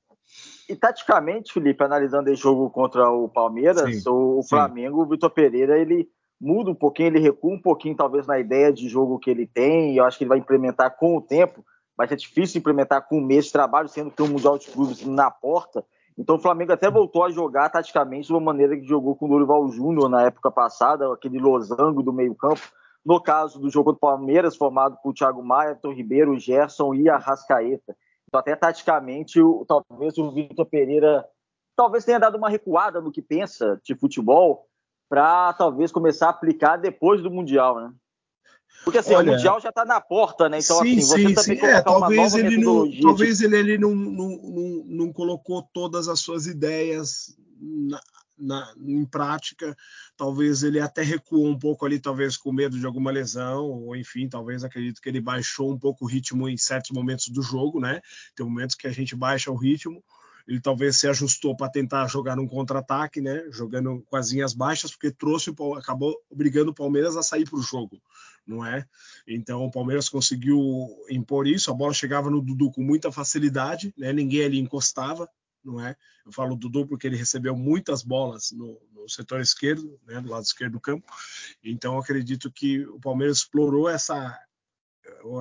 E 0.68 0.76
taticamente, 0.76 1.52
Felipe, 1.52 1.82
analisando 1.82 2.30
esse 2.30 2.42
jogo 2.42 2.70
contra 2.70 3.10
o 3.10 3.28
Palmeiras, 3.28 4.02
sim, 4.02 4.08
o, 4.08 4.42
Flamengo, 4.48 4.98
sim. 4.98 5.02
o 5.02 5.08
Vitor 5.08 5.30
Pereira, 5.30 5.78
ele 5.78 6.08
muda 6.40 6.70
um 6.70 6.74
pouquinho, 6.74 7.08
ele 7.08 7.18
recua 7.18 7.52
um 7.52 7.60
pouquinho, 7.60 7.96
talvez, 7.96 8.26
na 8.26 8.38
ideia 8.38 8.72
de 8.72 8.88
jogo 8.88 9.18
que 9.18 9.28
ele 9.28 9.46
tem, 9.46 9.92
e 9.92 9.96
eu 9.96 10.04
acho 10.04 10.16
que 10.16 10.24
ele 10.24 10.28
vai 10.28 10.38
implementar 10.38 10.96
com 10.96 11.16
o 11.16 11.20
tempo 11.20 11.64
vai 12.00 12.08
ser 12.08 12.16
difícil 12.16 12.58
implementar 12.58 13.06
com 13.06 13.18
um 13.18 13.20
mês 13.20 13.44
de 13.44 13.52
trabalho, 13.52 13.86
sendo 13.86 14.10
que 14.10 14.16
tem 14.16 14.24
um 14.24 14.30
Mundial 14.30 14.56
de 14.56 14.70
Clubes 14.70 15.04
na 15.04 15.30
porta. 15.30 15.84
Então 16.16 16.36
o 16.36 16.38
Flamengo 16.38 16.72
até 16.72 16.90
voltou 16.90 17.22
a 17.22 17.30
jogar 17.30 17.68
taticamente 17.68 18.26
de 18.26 18.32
uma 18.32 18.40
maneira 18.40 18.74
que 18.74 18.86
jogou 18.86 19.14
com 19.14 19.26
o 19.26 19.28
Dorival 19.28 19.68
Júnior 19.68 20.08
na 20.08 20.22
época 20.22 20.50
passada, 20.50 21.12
aquele 21.12 21.38
losango 21.38 22.02
do 22.02 22.10
meio-campo. 22.10 22.62
No 23.04 23.20
caso 23.20 23.60
do 23.60 23.68
jogo 23.68 23.92
do 23.92 23.98
Palmeiras, 23.98 24.56
formado 24.56 24.96
por 25.02 25.12
Thiago 25.12 25.44
Maia, 25.44 25.74
Tom 25.74 25.92
Ribeiro, 25.92 26.38
Gerson 26.38 26.94
e 26.94 27.06
Arrascaeta. 27.10 27.94
Então, 28.26 28.40
até 28.40 28.56
taticamente, 28.56 29.38
o, 29.38 29.66
talvez 29.66 30.16
o 30.16 30.30
Vitor 30.30 30.64
Pereira 30.64 31.22
talvez 31.76 32.02
tenha 32.02 32.18
dado 32.18 32.38
uma 32.38 32.48
recuada 32.48 33.02
no 33.02 33.12
que 33.12 33.20
pensa 33.20 33.78
de 33.84 33.94
futebol 33.94 34.66
para 35.06 35.52
talvez 35.52 35.92
começar 35.92 36.28
a 36.28 36.30
aplicar 36.30 36.78
depois 36.78 37.20
do 37.22 37.30
Mundial, 37.30 37.78
né? 37.78 37.92
Porque 38.84 38.98
assim, 38.98 39.14
Olha, 39.14 39.32
o 39.32 39.34
Mundial 39.34 39.60
já 39.60 39.68
está 39.68 39.84
na 39.84 40.00
porta, 40.00 40.48
né? 40.48 40.58
Então, 40.58 40.78
sim, 40.78 40.98
assim, 40.98 41.00
você 41.00 41.16
sim, 41.16 41.34
também 41.34 41.58
sim. 41.58 41.66
É, 41.66 41.82
talvez 41.82 42.34
ele 42.34 42.56
não, 42.56 42.90
talvez 43.00 43.40
ele, 43.40 43.56
ele 43.56 43.78
não, 43.78 43.94
não, 43.94 44.28
não, 44.28 44.84
não, 44.86 45.12
colocou 45.12 45.62
todas 45.72 46.08
as 46.08 46.20
suas 46.20 46.46
ideias 46.46 47.36
na, 47.60 48.00
na, 48.38 48.74
em 48.78 49.04
prática. 49.04 49.76
Talvez 50.16 50.62
ele 50.62 50.80
até 50.80 51.02
recuou 51.02 51.46
um 51.46 51.58
pouco 51.58 51.84
ali, 51.84 52.00
talvez 52.00 52.36
com 52.36 52.52
medo 52.52 52.78
de 52.78 52.86
alguma 52.86 53.10
lesão, 53.10 53.66
ou 53.66 53.94
enfim, 53.94 54.28
talvez 54.28 54.64
acredito 54.64 55.00
que 55.00 55.08
ele 55.08 55.20
baixou 55.20 55.70
um 55.70 55.78
pouco 55.78 56.04
o 56.04 56.08
ritmo 56.08 56.48
em 56.48 56.56
certos 56.56 56.90
momentos 56.90 57.28
do 57.28 57.42
jogo, 57.42 57.80
né? 57.80 58.00
Tem 58.34 58.46
momentos 58.46 58.74
que 58.74 58.86
a 58.86 58.92
gente 58.92 59.14
baixa 59.14 59.50
o 59.50 59.56
ritmo 59.56 60.02
ele 60.50 60.60
talvez 60.60 60.96
se 60.96 61.06
ajustou 61.06 61.56
para 61.56 61.70
tentar 61.70 62.08
jogar 62.08 62.36
um 62.38 62.46
contra-ataque, 62.46 63.20
né? 63.20 63.44
Jogando 63.50 64.04
com 64.10 64.16
as 64.16 64.32
linhas 64.32 64.52
baixas, 64.52 64.90
porque 64.90 65.12
trouxe 65.12 65.54
acabou 65.78 66.16
obrigando 66.28 66.72
o 66.72 66.74
Palmeiras 66.74 67.16
a 67.16 67.22
sair 67.22 67.48
para 67.48 67.58
o 67.58 67.62
jogo, 67.62 68.02
não 68.50 68.66
é? 68.66 68.84
Então 69.26 69.64
o 69.64 69.70
Palmeiras 69.70 70.08
conseguiu 70.08 70.58
impor 71.08 71.46
isso, 71.46 71.70
a 71.70 71.74
bola 71.74 71.94
chegava 71.94 72.28
no 72.28 72.42
Dudu 72.42 72.72
com 72.72 72.82
muita 72.82 73.12
facilidade, 73.12 73.94
né? 73.96 74.12
Ninguém 74.12 74.44
ali 74.44 74.58
encostava, 74.58 75.30
não 75.64 75.80
é? 75.80 75.96
Eu 76.26 76.32
falo 76.32 76.56
Dudu 76.56 76.86
porque 76.86 77.06
ele 77.06 77.16
recebeu 77.16 77.56
muitas 77.56 78.02
bolas 78.02 78.50
no, 78.50 78.80
no 78.92 79.08
setor 79.08 79.40
esquerdo, 79.40 79.98
né? 80.06 80.20
Do 80.20 80.28
lado 80.28 80.42
esquerdo 80.42 80.72
do 80.72 80.80
campo. 80.80 81.06
Então 81.62 81.96
acredito 81.96 82.50
que 82.50 82.84
o 82.86 82.98
Palmeiras 82.98 83.38
explorou 83.38 83.88
essa 83.88 84.36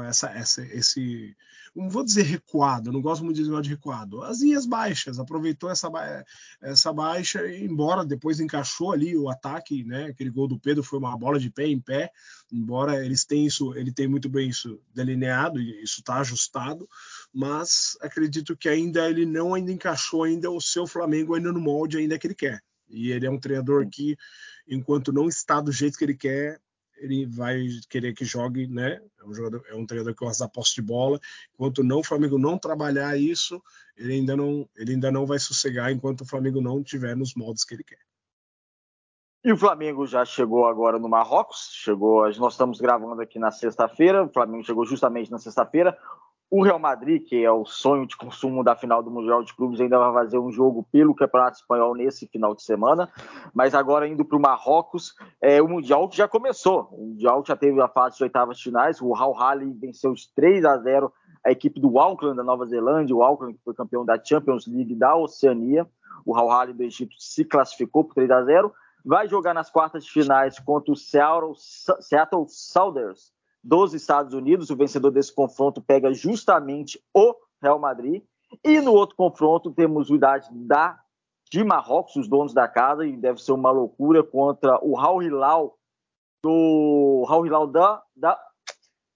essa, 0.07 0.30
essa, 0.30 0.62
esse, 0.66 1.36
não 1.75 1.89
vou 1.89 2.04
dizer 2.04 2.24
recuado, 2.24 2.92
não 2.92 3.01
gosto 3.01 3.24
muito 3.24 3.38
de 3.38 3.44
dizer 3.44 3.62
de 3.62 3.69
recuado, 3.69 4.21
as 4.24 4.42
linhas 4.42 4.66
baixas, 4.66 5.19
aproveitou 5.19 5.69
essa, 5.69 5.89
essa 6.62 6.92
baixa, 6.92 7.48
embora 7.56 8.06
depois 8.06 8.39
encaixou 8.39 8.92
ali 8.92 9.18
o 9.18 9.30
ataque, 9.30 9.83
né? 9.83 10.06
Aquele 10.06 10.30
gol 10.30 10.48
do 10.48 10.60
Pedro 10.60 10.83
foi 10.83 11.00
uma 11.00 11.18
bola 11.18 11.39
de 11.39 11.50
pé 11.50 11.68
em 11.68 11.80
pé, 11.80 12.12
embora 12.51 13.04
eles 13.06 13.25
tenham 13.25 13.48
isso, 13.48 13.75
ele 13.75 13.92
tem 13.92 14.07
muito 14.07 14.30
bem 14.30 14.50
isso 14.50 14.81
delineado, 14.94 15.62
isso 15.62 16.00
está 16.00 16.19
ajustado, 16.19 16.88
mas 17.33 17.98
acredito 18.01 18.57
que 18.57 18.69
ainda 18.69 19.10
ele 19.10 19.25
não 19.25 19.54
ainda 19.54 19.72
encaixou 19.72 20.24
ainda 20.24 20.50
o 20.50 20.62
seu 20.62 20.88
Flamengo 20.88 21.36
ainda 21.36 21.51
no 21.51 21.60
molde 21.60 21.98
ainda 21.98 22.18
que 22.18 22.27
ele 22.27 22.36
quer. 22.36 22.62
E 22.89 23.12
ele 23.12 23.25
é 23.25 23.30
um 23.30 23.39
treinador 23.39 23.88
que, 23.88 24.18
enquanto 24.68 25.13
não 25.13 25.27
está 25.27 25.62
do 25.62 25.72
jeito 25.72 25.98
que 25.98 26.04
ele 26.04 26.15
quer, 26.15 26.60
ele 27.00 27.25
vai 27.25 27.68
querer 27.90 28.13
que 28.13 28.25
jogue, 28.25 28.68
né? 28.68 29.01
É 29.19 29.25
um, 29.25 29.34
jogador, 29.34 29.63
é 29.68 29.75
um 29.75 29.86
treinador 29.86 30.13
que 30.13 30.25
gosta 30.25 30.44
da 30.44 30.50
posse 30.50 30.75
de 30.75 30.81
bola. 30.81 31.19
Enquanto 31.54 31.84
não 31.84 32.00
o 32.00 32.04
Flamengo 32.04 32.38
não 32.38 32.57
trabalhar 32.57 33.18
isso, 33.18 33.62
ele 33.98 34.13
ainda 34.13 34.36
não, 34.36 34.68
ele 34.75 34.94
ainda 34.94 35.12
não 35.12 35.25
vai 35.25 35.39
sossegar 35.39 35.91
enquanto 35.91 36.22
o 36.22 36.25
Flamengo 36.25 36.62
não 36.62 36.84
tiver 36.84 37.15
nos 37.15 37.34
moldes 37.36 37.63
que 37.63 37.74
ele 37.74 37.84
quer. 37.84 38.00
E 39.44 39.53
o 39.53 39.58
Flamengo 39.58 40.06
já 40.06 40.25
chegou 40.25 40.68
agora 40.68 41.00
no 41.00 41.08
Marrocos, 41.08 41.70
chegou, 41.72 42.24
nós 42.38 42.53
estamos 42.53 42.82
gravando 42.82 43.22
aqui 43.22 43.39
na 43.39 43.51
sexta-feira, 43.51 44.25
o 44.25 44.29
Flamengo 44.29 44.65
chegou 44.65 44.86
justamente 44.86 45.32
na 45.32 45.38
sexta-feira. 45.38 45.98
O 46.51 46.63
Real 46.63 46.79
Madrid, 46.79 47.24
que 47.27 47.44
é 47.46 47.51
o 47.51 47.63
sonho 47.63 48.08
de 48.08 48.18
consumo 48.18 48.63
da 48.63 48.75
final 48.75 49.03
do 49.03 49.12
Mundial 49.12 49.44
de 49.44 49.53
Clubes, 49.53 49.79
ainda 49.79 50.00
vai 50.00 50.12
fazer 50.12 50.39
um 50.39 50.51
jogo 50.51 50.84
pelo 50.91 51.13
Campeonato 51.13 51.58
Espanhol 51.58 51.94
nesse 51.94 52.25
final 52.25 52.56
de 52.56 52.63
semana. 52.63 53.08
Mas 53.53 53.75
agora 53.75 54.08
indo 54.08 54.25
para 54.25 54.36
o 54.36 54.41
Marrocos, 54.41 55.13
é, 55.39 55.62
o 55.62 55.68
Mundial 55.68 56.10
que 56.10 56.18
já 56.18 56.27
começou. 56.27 56.89
O 56.91 57.06
Mundial 57.06 57.44
já 57.46 57.56
teve 57.56 57.79
a 57.79 57.88
fase 57.88 58.18
de 58.18 58.24
oitavas 58.24 58.60
finais. 58.60 59.00
O 59.00 59.13
Al 59.13 59.39
Hali 59.39 59.72
venceu 59.74 60.12
os 60.12 60.25
3 60.34 60.65
a 60.65 60.77
0 60.79 61.13
a 61.46 61.51
equipe 61.51 61.79
do 61.79 62.00
Auckland 62.00 62.36
da 62.36 62.44
Nova 62.44 62.65
Zelândia. 62.65 63.15
O 63.15 63.22
Auckland 63.22 63.56
que 63.56 63.63
foi 63.63 63.75
campeão 63.75 64.03
da 64.03 64.20
Champions 64.22 64.65
League 64.65 64.96
da 64.96 65.15
Oceania. 65.15 65.88
O 66.25 66.36
Al 66.36 66.51
Hali 66.51 66.74
do 66.74 66.82
Egito 66.82 67.13
se 67.20 67.46
classificou 67.46 68.06
por 68.06 68.15
3 68.15 68.32
a 68.32 68.44
0 68.44 68.74
Vai 69.06 69.27
jogar 69.27 69.53
nas 69.53 69.70
quartas 69.70 70.03
de 70.03 70.12
finais 70.12 70.58
contra 70.58 70.91
o 70.91 70.96
Seattle 70.96 72.46
Sounders 72.48 73.32
dos 73.63 73.94
Estados 73.94 74.34
Unidos. 74.34 74.70
O 74.70 74.75
vencedor 74.75 75.12
desse 75.12 75.34
confronto 75.34 75.82
pega 75.82 76.13
justamente 76.13 77.01
o 77.13 77.36
Real 77.62 77.80
Madrid. 77.80 78.24
E 78.63 78.82
no 78.82 78.94
outro 78.94 79.16
confronto 79.16 79.72
temos 79.72 80.10
o 80.10 80.16
Idade 80.16 80.48
da 80.51 81.00
de 81.50 81.63
Marrocos, 81.63 82.16
os 82.16 82.28
donos 82.28 82.54
da 82.54 82.68
casa, 82.68 83.06
e 83.06 83.18
deve 83.18 83.42
ser 83.42 83.54
uma 83.54 83.72
loucura 83.72 84.24
contra 84.24 84.80
o 84.84 84.98
Al 84.98 85.22
Hilal 85.22 85.75
do 86.44 87.25
Al 87.28 87.46
Hilal 87.46 87.68
da, 87.68 88.04
da, 88.16 88.39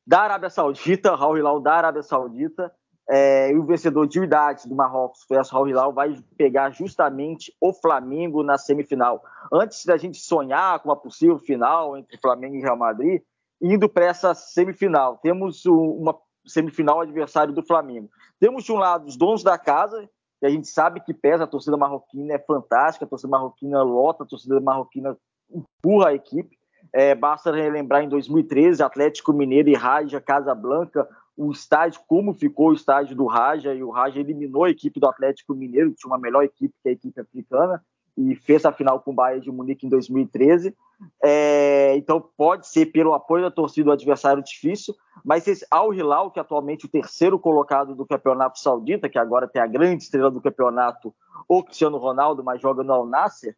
da 0.05 0.21
Arábia 0.21 0.49
Saudita, 0.49 1.11
Al 1.15 1.37
Hilal 1.37 1.59
da 1.59 1.73
Arábia 1.73 2.03
Saudita. 2.03 2.73
É, 3.07 3.51
e 3.51 3.57
o 3.57 3.65
vencedor 3.65 4.07
de 4.07 4.23
idade 4.23 4.67
do 4.67 4.73
Marrocos, 4.73 5.25
o 5.29 5.55
Al 5.55 5.67
Hilal, 5.67 5.93
vai 5.93 6.15
pegar 6.37 6.69
justamente 6.71 7.53
o 7.59 7.73
Flamengo 7.73 8.41
na 8.43 8.57
semifinal. 8.57 9.21
Antes 9.51 9.85
da 9.85 9.97
gente 9.97 10.17
sonhar 10.17 10.79
com 10.79 10.89
uma 10.89 10.95
possível 10.95 11.37
final 11.37 11.97
entre 11.97 12.17
Flamengo 12.17 12.55
e 12.55 12.61
Real 12.61 12.77
Madrid, 12.77 13.21
indo 13.63 13.87
para 13.87 14.05
essa 14.05 14.35
semifinal. 14.35 15.17
Temos 15.17 15.65
uma 15.65 16.15
semifinal 16.45 16.99
adversário 17.01 17.53
do 17.53 17.63
Flamengo. 17.63 18.09
Temos 18.39 18.65
de 18.65 18.71
um 18.71 18.75
lado 18.75 19.07
os 19.07 19.15
donos 19.15 19.41
da 19.41 19.57
casa, 19.57 20.07
que 20.39 20.45
a 20.45 20.49
gente 20.49 20.67
sabe 20.67 20.99
que 20.99 21.13
pesa, 21.13 21.45
a 21.45 21.47
torcida 21.47 21.77
marroquina 21.77 22.33
é 22.33 22.39
fantástica, 22.39 23.05
a 23.05 23.07
torcida 23.07 23.31
marroquina 23.31 23.81
lota, 23.81 24.23
a 24.23 24.27
torcida 24.27 24.59
marroquina 24.59 25.17
empurra 25.49 26.09
a 26.09 26.13
equipe. 26.13 26.57
É, 26.91 27.15
basta 27.15 27.49
relembrar 27.51 28.03
em 28.03 28.09
2013, 28.09 28.83
Atlético 28.83 29.31
Mineiro 29.31 29.69
e 29.69 29.73
Raja 29.73 30.19
Casablanca 30.19 31.07
o 31.35 31.51
estádio, 31.51 32.01
como 32.07 32.33
ficou 32.33 32.69
o 32.69 32.73
estádio 32.73 33.15
do 33.15 33.25
Raja, 33.25 33.73
e 33.73 33.83
o 33.83 33.89
Raja 33.89 34.19
eliminou 34.19 34.65
a 34.65 34.69
equipe 34.69 34.99
do 34.99 35.07
Atlético 35.07 35.55
Mineiro, 35.55 35.91
que 35.91 35.97
tinha 35.97 36.11
uma 36.11 36.19
melhor 36.19 36.43
equipe 36.43 36.73
que 36.81 36.89
a 36.89 36.91
equipe 36.91 37.19
africana, 37.19 37.83
e 38.17 38.35
fez 38.35 38.65
a 38.65 38.71
final 38.71 38.99
com 38.99 39.11
o 39.11 39.13
Bayern 39.13 39.41
de 39.41 39.51
Munique 39.51 39.85
em 39.85 39.89
2013. 39.89 40.75
É, 41.23 41.95
então 41.95 42.23
pode 42.37 42.67
ser 42.67 42.87
pelo 42.87 43.13
apoio 43.13 43.43
da 43.43 43.51
torcida 43.51 43.85
do 43.85 43.91
adversário 43.91 44.43
difícil, 44.43 44.95
mas 45.23 45.47
esse 45.47 45.65
Al 45.69 45.93
Hilal, 45.93 46.31
que 46.31 46.39
é 46.39 46.41
atualmente 46.41 46.85
o 46.85 46.89
terceiro 46.89 47.37
colocado 47.39 47.95
do 47.95 48.05
campeonato 48.05 48.59
saudita, 48.59 49.09
que 49.09 49.17
agora 49.17 49.47
tem 49.47 49.61
a 49.61 49.67
grande 49.67 50.03
estrela 50.03 50.31
do 50.31 50.41
campeonato, 50.41 51.13
o 51.47 51.63
Cristiano 51.63 51.97
Ronaldo, 51.97 52.43
mas 52.43 52.61
joga 52.61 52.83
no 52.83 52.93
Al 52.93 53.05
Nasser, 53.05 53.55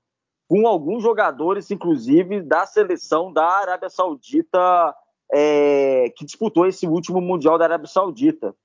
com 0.47 0.67
alguns 0.67 1.01
jogadores, 1.03 1.69
inclusive, 1.71 2.41
da 2.41 2.65
seleção 2.65 3.33
da 3.33 3.47
Arábia 3.47 3.89
Saudita, 3.89 4.95
é, 5.31 6.11
que 6.15 6.25
disputou 6.25 6.67
esse 6.67 6.87
último 6.87 7.19
Mundial 7.19 7.57
da 7.57 7.65
Arábia 7.65 7.87
Saudita. 7.87 8.55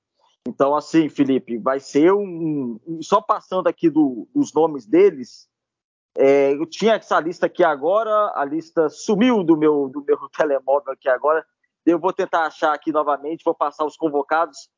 Então, 0.47 0.75
assim, 0.75 1.09
Felipe, 1.09 1.57
vai 1.57 1.79
ser 1.79 2.13
um. 2.13 2.79
Só 3.01 3.21
passando 3.21 3.67
aqui 3.67 3.89
do, 3.89 4.27
dos 4.33 4.53
nomes 4.53 4.85
deles, 4.85 5.47
é, 6.17 6.53
eu 6.53 6.65
tinha 6.65 6.95
essa 6.95 7.19
lista 7.19 7.45
aqui 7.45 7.63
agora, 7.63 8.31
a 8.35 8.43
lista 8.43 8.89
sumiu 8.89 9.43
do 9.43 9.55
meu, 9.57 9.89
do 9.89 10.03
meu 10.03 10.17
telemóvel 10.35 10.93
aqui 10.93 11.09
agora. 11.09 11.45
Eu 11.85 11.97
vou 11.99 12.13
tentar 12.13 12.45
achar 12.45 12.73
aqui 12.73 12.91
novamente, 12.91 13.43
vou 13.43 13.55
passar 13.55 13.85
os 13.85 13.97
convocados 13.97 14.69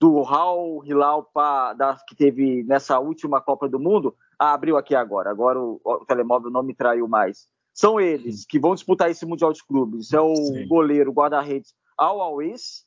do 0.00 0.22
Raul 0.22 0.84
Hilal 0.84 1.28
da, 1.76 1.96
que 2.06 2.14
teve 2.14 2.62
nessa 2.64 2.98
última 2.98 3.40
Copa 3.40 3.68
do 3.68 3.80
Mundo. 3.80 4.14
Ah, 4.38 4.52
abriu 4.52 4.76
aqui 4.76 4.94
agora, 4.94 5.30
agora 5.30 5.60
o, 5.60 5.80
o 5.84 6.04
telemóvel 6.04 6.50
não 6.50 6.62
me 6.62 6.74
traiu 6.74 7.08
mais. 7.08 7.48
São 7.72 8.00
eles 8.00 8.44
que 8.46 8.58
vão 8.58 8.74
disputar 8.74 9.10
esse 9.10 9.26
Mundial 9.26 9.52
de 9.52 9.64
Clubes. 9.64 10.12
É 10.12 10.20
o 10.20 10.34
Sim. 10.36 10.68
goleiro, 10.68 11.12
guarda-redes 11.12 11.74
Al 11.96 12.20
Awis, 12.20 12.84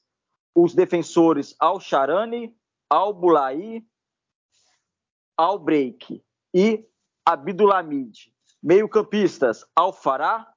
os 0.55 0.73
defensores 0.73 1.55
Al 1.59 1.79
Charani, 1.79 2.55
Al 2.89 3.13
Bulai, 3.13 3.83
Al 5.37 5.59
Break 5.59 6.23
e 6.53 6.85
Abdulamid. 7.27 8.31
Meio-campistas: 8.63 9.65
Al-Fará, 9.75 10.47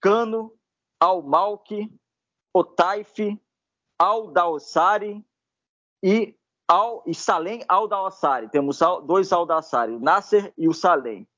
Cano, 0.00 0.52
Al-Malki, 0.98 1.88
Otaif, 2.52 3.14
Al-Dawsari 3.96 5.24
e, 6.02 6.34
Al, 6.66 7.02
e 7.06 7.14
Salem 7.14 7.62
Al-Dawsari. 7.68 8.48
Temos 8.48 8.80
dois 9.06 9.32
Al-Dawsari, 9.32 9.92
o 9.92 10.00
Nasser 10.00 10.52
e 10.58 10.68
o 10.68 10.74
Salem. 10.74 11.28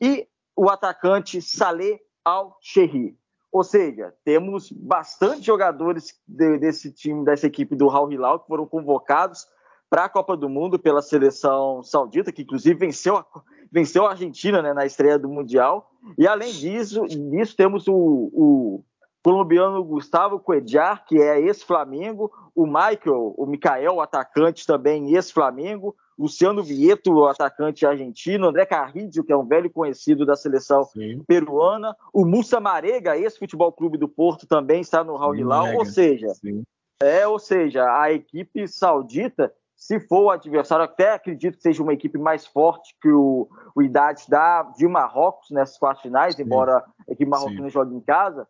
E 0.00 0.26
o 0.56 0.70
atacante 0.70 1.42
Saleh 1.42 2.00
Al-Sherri. 2.24 3.18
Ou 3.52 3.62
seja, 3.62 4.14
temos 4.24 4.72
bastante 4.72 5.42
jogadores 5.42 6.18
de, 6.26 6.58
desse 6.58 6.90
time, 6.92 7.24
dessa 7.24 7.46
equipe 7.46 7.76
do 7.76 7.90
Al 7.90 8.10
Hilal 8.10 8.40
que 8.40 8.46
foram 8.46 8.66
convocados 8.66 9.46
para 9.90 10.04
a 10.04 10.08
Copa 10.08 10.36
do 10.36 10.48
Mundo 10.48 10.78
pela 10.78 11.02
seleção 11.02 11.82
saudita, 11.82 12.32
que 12.32 12.42
inclusive 12.42 12.78
venceu 12.78 13.16
a, 13.16 13.26
venceu 13.70 14.06
a 14.06 14.10
Argentina 14.10 14.60
né, 14.60 14.72
na 14.72 14.84
estreia 14.84 15.18
do 15.18 15.28
Mundial. 15.28 15.90
E 16.16 16.26
além 16.26 16.52
disso, 16.52 17.06
disso 17.06 17.56
temos 17.56 17.86
o, 17.88 17.94
o 17.94 18.84
colombiano 19.22 19.82
Gustavo 19.84 20.38
Cuellar, 20.38 21.04
que 21.06 21.20
é 21.20 21.40
ex-Flamengo, 21.40 22.30
o 22.54 22.66
Michael, 22.66 23.34
o 23.36 23.46
Mikael, 23.46 23.96
o 23.96 24.00
atacante 24.00 24.66
também 24.66 25.14
ex-Flamengo, 25.14 25.94
Luciano 26.18 26.62
Vieto, 26.64 27.12
o 27.12 27.26
atacante 27.26 27.86
argentino, 27.86 28.48
André 28.48 28.66
Carrillo, 28.66 29.24
que 29.24 29.32
é 29.32 29.36
um 29.36 29.46
velho 29.46 29.70
conhecido 29.70 30.26
da 30.26 30.34
seleção 30.34 30.82
Sim. 30.84 31.22
peruana, 31.26 31.94
o 32.12 32.24
Mussa 32.24 32.58
Marega, 32.58 33.16
ex-futebol 33.16 33.72
clube 33.72 33.96
do 33.96 34.08
Porto, 34.08 34.46
também 34.46 34.80
está 34.80 35.04
no 35.04 35.16
Raul 35.16 35.36
Hilal, 35.36 35.76
ou 35.76 35.84
seja, 35.84 36.28
Sim. 36.30 36.64
é, 37.00 37.26
ou 37.26 37.38
seja, 37.38 37.84
a 37.84 38.12
equipe 38.12 38.66
saudita 38.66 39.52
se 39.78 40.00
for 40.00 40.24
o 40.24 40.30
adversário, 40.30 40.84
até 40.84 41.12
acredito 41.12 41.56
que 41.56 41.62
seja 41.62 41.84
uma 41.84 41.92
equipe 41.92 42.18
mais 42.18 42.44
forte 42.44 42.96
que 43.00 43.08
o, 43.08 43.48
o 43.76 43.80
Idades 43.80 44.26
da, 44.26 44.64
de 44.76 44.88
Marrocos 44.88 45.50
nessas 45.52 45.78
quartas 45.78 46.02
finais, 46.02 46.34
Sim. 46.34 46.42
embora 46.42 46.78
a 46.78 47.12
equipe 47.12 47.30
marroquina 47.30 47.70
jogue 47.70 47.94
em 47.94 48.00
casa, 48.00 48.46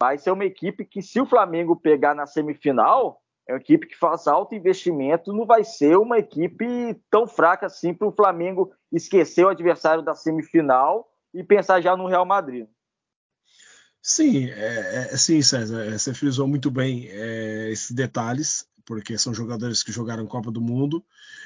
vai 0.00 0.16
ser 0.16 0.30
uma 0.30 0.44
equipe 0.44 0.84
que, 0.84 1.02
se 1.02 1.20
o 1.20 1.26
Flamengo 1.26 1.74
pegar 1.74 2.14
na 2.14 2.26
semifinal, 2.26 3.20
é 3.48 3.54
uma 3.54 3.60
equipe 3.60 3.88
que 3.88 3.96
faz 3.96 4.28
alto 4.28 4.54
investimento, 4.54 5.32
não 5.32 5.44
vai 5.44 5.64
ser 5.64 5.98
uma 5.98 6.16
equipe 6.16 6.94
tão 7.10 7.26
fraca 7.26 7.66
assim 7.66 7.92
para 7.92 8.06
o 8.06 8.12
Flamengo 8.12 8.72
esquecer 8.92 9.44
o 9.44 9.48
adversário 9.48 10.04
da 10.04 10.14
semifinal 10.14 11.10
e 11.34 11.42
pensar 11.42 11.80
já 11.80 11.96
no 11.96 12.06
Real 12.06 12.24
Madrid. 12.24 12.68
Sim, 14.00 14.48
é, 14.48 15.08
é, 15.12 15.16
sim, 15.16 15.42
César, 15.42 15.86
é, 15.86 15.98
você 15.98 16.14
frisou 16.14 16.46
muito 16.46 16.70
bem 16.70 17.08
é, 17.08 17.68
esses 17.72 17.90
detalhes 17.90 18.64
porque 18.88 19.18
são 19.18 19.34
jogadores 19.34 19.82
que 19.82 19.92
jogaram 19.92 20.26
Copa 20.26 20.50
do 20.50 20.62
Mundo. 20.62 21.04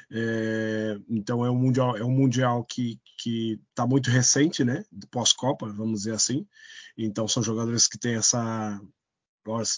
É, 0.09 0.97
então 1.09 1.45
é 1.45 1.51
um 1.51 1.57
mundial, 1.57 1.97
é 1.97 2.03
um 2.03 2.09
mundial 2.09 2.63
que 2.63 2.97
que 3.17 3.59
está 3.69 3.85
muito 3.85 4.09
recente, 4.09 4.63
né? 4.63 4.85
Pós-Copa, 5.11 5.67
vamos 5.67 5.99
dizer 5.99 6.13
assim. 6.13 6.47
Então 6.97 7.27
são 7.27 7.43
jogadores 7.43 7.85
que 7.85 7.97
têm 7.97 8.15
essa 8.15 8.81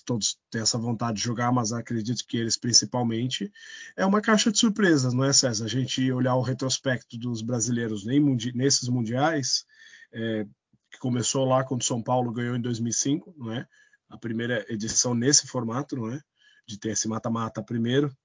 todos 0.05 0.37
têm 0.51 0.61
essa 0.61 0.77
vontade 0.77 1.17
de 1.17 1.23
jogar, 1.23 1.51
mas 1.51 1.73
acredito 1.73 2.23
que 2.27 2.37
eles 2.37 2.55
principalmente 2.55 3.51
é 3.97 4.05
uma 4.05 4.21
caixa 4.21 4.51
de 4.51 4.59
surpresas, 4.59 5.11
não 5.11 5.23
é, 5.23 5.33
César? 5.33 5.65
A 5.65 5.67
gente 5.67 6.11
olhar 6.11 6.35
o 6.35 6.43
retrospecto 6.43 7.17
dos 7.17 7.41
brasileiros 7.41 8.05
nem 8.05 8.19
mundi 8.19 8.55
nesses 8.55 8.87
mundiais, 8.87 9.65
é, 10.13 10.45
que 10.91 10.99
começou 10.99 11.45
lá 11.45 11.63
quando 11.63 11.83
São 11.83 11.99
Paulo 11.99 12.31
ganhou 12.31 12.55
em 12.55 12.61
2005, 12.61 13.33
não 13.35 13.51
é? 13.51 13.67
A 14.07 14.19
primeira 14.19 14.63
edição 14.69 15.15
nesse 15.15 15.47
formato, 15.47 15.95
não 15.95 16.11
é? 16.11 16.21
De 16.67 16.79
ter 16.79 16.89
esse 16.89 17.07
mata-mata 17.07 17.63
primeiro, 17.63 18.15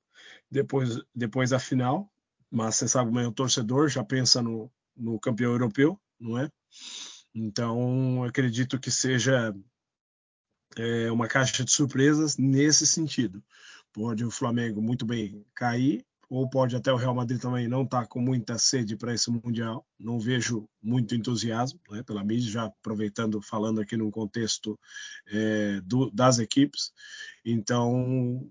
depois, 0.50 1.00
depois 1.14 1.52
a 1.52 1.58
final. 1.58 2.10
Mas 2.50 2.76
você 2.76 2.88
sabe, 2.88 3.16
o 3.16 3.32
torcedor 3.32 3.88
já 3.88 4.04
pensa 4.04 4.42
no, 4.42 4.70
no 4.96 5.20
campeão 5.20 5.52
europeu, 5.52 6.00
não 6.18 6.38
é? 6.38 6.50
Então, 7.34 8.24
acredito 8.24 8.78
que 8.78 8.90
seja 8.90 9.54
é, 10.76 11.10
uma 11.10 11.28
caixa 11.28 11.64
de 11.64 11.70
surpresas 11.70 12.36
nesse 12.36 12.86
sentido. 12.86 13.42
Pode 13.92 14.24
o 14.24 14.30
Flamengo 14.30 14.82
muito 14.82 15.06
bem 15.06 15.44
cair, 15.54 16.04
ou 16.30 16.48
pode 16.48 16.76
até 16.76 16.92
o 16.92 16.96
Real 16.96 17.14
Madrid 17.14 17.40
também 17.40 17.66
não 17.66 17.82
estar 17.82 18.02
tá 18.02 18.06
com 18.06 18.20
muita 18.20 18.56
sede 18.56 18.96
para 18.96 19.12
esse 19.12 19.28
Mundial. 19.28 19.84
Não 19.98 20.20
vejo 20.20 20.68
muito 20.80 21.12
entusiasmo 21.12 21.80
né, 21.90 22.04
pela 22.04 22.22
mídia, 22.22 22.52
já 22.52 22.64
aproveitando, 22.66 23.42
falando 23.42 23.80
aqui 23.80 23.96
num 23.96 24.12
contexto 24.12 24.78
é, 25.26 25.80
do, 25.80 26.08
das 26.12 26.38
equipes. 26.38 26.92
Então, 27.44 28.48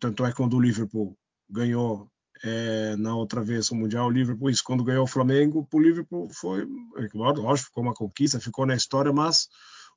tanto 0.00 0.26
é 0.26 0.32
quando 0.32 0.54
o 0.56 0.60
Liverpool 0.60 1.16
ganhou 1.48 2.10
é, 2.42 2.96
na 2.96 3.14
outra 3.14 3.44
vez 3.44 3.70
o 3.70 3.76
Mundial, 3.76 4.08
o 4.08 4.10
Liverpool, 4.10 4.50
isso 4.50 4.64
quando 4.64 4.82
ganhou 4.82 5.04
o 5.04 5.08
Flamengo, 5.08 5.66
o 5.72 5.80
Liverpool 5.80 6.28
foi, 6.30 6.66
lógico, 7.14 7.68
ficou 7.68 7.84
uma 7.84 7.94
conquista, 7.94 8.40
ficou 8.40 8.66
na 8.66 8.74
história, 8.74 9.12
mas 9.12 9.48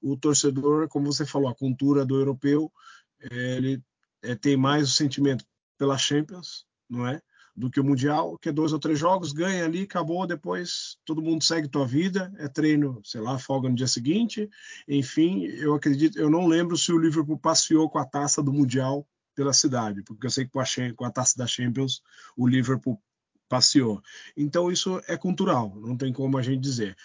o 0.03 0.15
torcedor, 0.15 0.88
como 0.88 1.11
você 1.11 1.25
falou, 1.25 1.49
a 1.49 1.55
cultura 1.55 2.05
do 2.05 2.15
europeu, 2.15 2.71
é, 3.19 3.57
ele 3.57 3.83
é, 4.21 4.35
tem 4.35 4.55
mais 4.55 4.89
o 4.89 4.93
sentimento 4.93 5.43
pela 5.79 5.98
Champions, 5.98 6.65
não 6.88 7.07
é? 7.07 7.19
Do 7.55 7.69
que 7.69 7.79
o 7.79 7.83
Mundial, 7.83 8.38
que 8.38 8.50
é 8.50 8.51
dois 8.51 8.71
ou 8.71 8.79
três 8.79 9.00
jogos, 9.00 9.31
ganha 9.31 9.65
ali, 9.65 9.83
acabou, 9.83 10.27
depois 10.27 10.98
todo 11.03 11.21
mundo 11.21 11.43
segue 11.43 11.67
tua 11.67 11.88
vida, 11.88 12.31
é 12.38 12.48
treino, 12.48 13.01
sei 13.03 13.19
lá, 13.21 13.39
folga 13.39 13.67
no 13.67 13.75
dia 13.75 13.88
seguinte. 13.88 14.50
Enfim, 14.88 15.45
eu 15.45 15.74
acredito, 15.74 16.19
eu 16.19 16.29
não 16.29 16.45
lembro 16.45 16.77
se 16.77 16.91
o 16.91 17.00
Liverpool 17.00 17.39
passeou 17.39 17.89
com 17.89 17.98
a 17.98 18.05
taça 18.05 18.43
do 18.43 18.53
Mundial 18.53 19.07
pela 19.36 19.53
cidade, 19.53 20.03
porque 20.03 20.27
eu 20.27 20.29
sei 20.29 20.45
que 20.45 20.51
com 20.51 20.59
a, 20.59 20.65
com 20.95 21.05
a 21.05 21.12
taça 21.12 21.38
da 21.38 21.48
Champions 21.48 22.01
o 22.38 22.48
Liverpool 22.48 23.01
passeou. 23.48 24.01
Então 24.38 24.71
isso 24.71 25.01
é 25.07 25.17
cultural, 25.17 25.74
não 25.75 25.98
tem 25.98 26.13
como 26.13 26.38
a 26.38 26.41
gente 26.41 26.59
dizer 26.62 26.95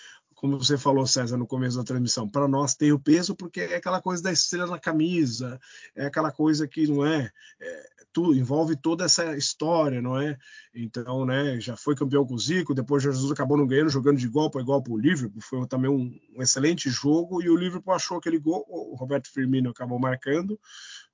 como 0.44 0.62
você 0.62 0.76
falou, 0.76 1.06
César, 1.06 1.38
no 1.38 1.46
começo 1.46 1.78
da 1.78 1.84
transmissão, 1.84 2.28
para 2.28 2.46
nós 2.46 2.74
tem 2.74 2.92
o 2.92 2.98
peso 2.98 3.34
porque 3.34 3.60
é 3.60 3.76
aquela 3.76 3.98
coisa 3.98 4.22
da 4.22 4.30
estrela 4.30 4.72
na 4.72 4.78
camisa, 4.78 5.58
é 5.96 6.04
aquela 6.04 6.30
coisa 6.30 6.68
que 6.68 6.86
não 6.86 7.06
é, 7.06 7.30
é 7.58 7.86
tudo, 8.12 8.38
envolve 8.38 8.76
toda 8.76 9.06
essa 9.06 9.34
história, 9.38 10.02
não 10.02 10.20
é? 10.20 10.36
Então, 10.74 11.24
né, 11.24 11.58
já 11.60 11.78
foi 11.78 11.96
campeão 11.96 12.26
com 12.26 12.34
o 12.34 12.38
Zico, 12.38 12.74
depois 12.74 13.02
Jesus 13.02 13.32
acabou 13.32 13.56
não 13.56 13.66
ganhando, 13.66 13.88
jogando 13.88 14.18
de 14.18 14.26
igual 14.26 14.50
para 14.50 14.60
igual 14.60 14.82
para 14.82 14.92
o 14.92 14.98
Liverpool, 14.98 15.40
foi 15.40 15.66
também 15.66 15.90
um, 15.90 16.14
um, 16.36 16.42
excelente 16.42 16.90
jogo 16.90 17.42
e 17.42 17.48
o 17.48 17.56
Liverpool 17.56 17.94
achou 17.94 18.18
aquele 18.18 18.38
gol, 18.38 18.66
o 18.68 18.94
Roberto 18.96 19.32
Firmino 19.32 19.70
acabou 19.70 19.98
marcando, 19.98 20.60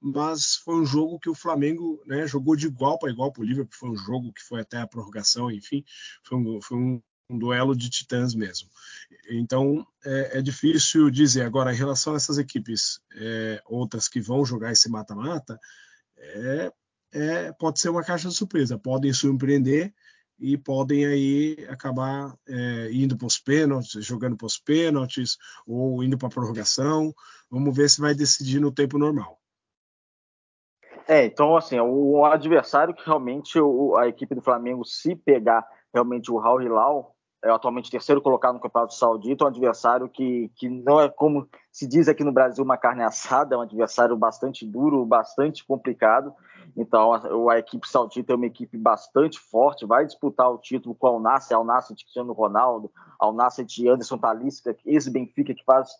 mas 0.00 0.56
foi 0.56 0.74
um 0.74 0.84
jogo 0.84 1.20
que 1.20 1.30
o 1.30 1.36
Flamengo, 1.36 2.02
né, 2.04 2.26
jogou 2.26 2.56
de 2.56 2.66
igual 2.66 2.98
para 2.98 3.12
igual 3.12 3.30
para 3.30 3.42
o 3.42 3.46
Liverpool, 3.46 3.78
foi 3.78 3.90
um 3.90 3.96
jogo 3.96 4.32
que 4.32 4.42
foi 4.42 4.60
até 4.62 4.78
a 4.78 4.88
prorrogação, 4.88 5.52
enfim, 5.52 5.84
foi 6.24 6.36
um, 6.36 6.60
foi 6.60 6.76
um 6.76 7.00
um 7.30 7.38
duelo 7.38 7.76
de 7.76 7.88
titãs 7.88 8.34
mesmo. 8.34 8.68
Então 9.30 9.86
é, 10.04 10.38
é, 10.38 10.42
difícil 10.42 11.10
dizer. 11.10 11.42
Agora, 11.42 11.72
em 11.72 11.76
relação 11.76 12.12
a 12.12 12.16
essas 12.16 12.38
equipes, 12.38 13.00
é, 13.16 13.62
outras 13.66 14.08
que 14.08 14.20
vão 14.20 14.44
jogar 14.44 14.72
esse 14.72 14.90
mata-mata, 14.90 15.58
é, 16.18 16.72
é, 17.12 17.52
pode 17.52 17.80
ser 17.80 17.88
uma 17.88 18.02
caixa 18.02 18.28
de 18.28 18.34
surpresa. 18.34 18.78
Podem 18.78 19.12
surpreender 19.12 19.94
e 20.38 20.56
podem 20.56 21.06
aí 21.06 21.66
acabar 21.68 22.34
é, 22.48 22.90
indo 22.92 23.16
para 23.16 23.26
os 23.26 23.38
pênaltis, 23.38 24.04
jogando 24.04 24.36
para 24.36 24.46
os 24.46 24.58
pênaltis 24.58 25.36
ou 25.66 26.02
indo 26.02 26.18
para 26.18 26.28
a 26.28 26.30
prorrogação. 26.30 27.14
Vamos 27.48 27.76
ver 27.76 27.88
se 27.88 28.00
vai 28.00 28.14
decidir 28.14 28.60
no 28.60 28.72
tempo 28.72 28.98
normal. 28.98 29.38
É, 31.06 31.24
então 31.24 31.56
assim, 31.56 31.78
o 31.78 32.24
adversário 32.24 32.94
que 32.94 33.04
realmente 33.04 33.58
o, 33.58 33.96
a 33.96 34.08
equipe 34.08 34.34
do 34.34 34.42
Flamengo, 34.42 34.84
se 34.84 35.14
pegar 35.14 35.66
realmente 35.92 36.30
o 36.30 36.38
Raul 36.38 36.62
Hilal, 36.62 37.16
é 37.42 37.50
atualmente 37.50 37.90
terceiro 37.90 38.20
colocado 38.20 38.54
no 38.54 38.60
Campeonato 38.60 38.94
Saudita, 38.94 39.44
um 39.44 39.48
adversário 39.48 40.08
que, 40.08 40.50
que 40.56 40.68
não 40.68 41.00
é 41.00 41.08
como 41.08 41.48
se 41.72 41.86
diz 41.86 42.06
aqui 42.06 42.22
no 42.22 42.32
Brasil 42.32 42.62
uma 42.62 42.76
carne 42.76 43.02
assada, 43.02 43.54
é 43.54 43.58
um 43.58 43.62
adversário 43.62 44.16
bastante 44.16 44.66
duro, 44.66 45.04
bastante 45.06 45.64
complicado. 45.64 46.34
Então 46.76 47.12
a, 47.12 47.54
a 47.54 47.58
equipe 47.58 47.88
saudita 47.88 48.32
é 48.32 48.36
uma 48.36 48.46
equipe 48.46 48.76
bastante 48.76 49.38
forte, 49.38 49.86
vai 49.86 50.04
disputar 50.04 50.50
o 50.50 50.58
título 50.58 50.94
com 50.94 51.06
o 51.06 51.10
Al 51.10 51.20
Nassr, 51.20 51.54
Al 51.54 51.64
Nassr 51.64 51.94
de 51.94 52.04
Cristiano 52.04 52.32
Ronaldo, 52.32 52.90
Al 53.18 53.32
Nassr 53.32 53.64
de 53.64 53.88
Anderson 53.88 54.18
Talisca, 54.18 54.76
esse 54.84 55.10
Benfica 55.10 55.54
que 55.54 55.64
faz 55.64 55.90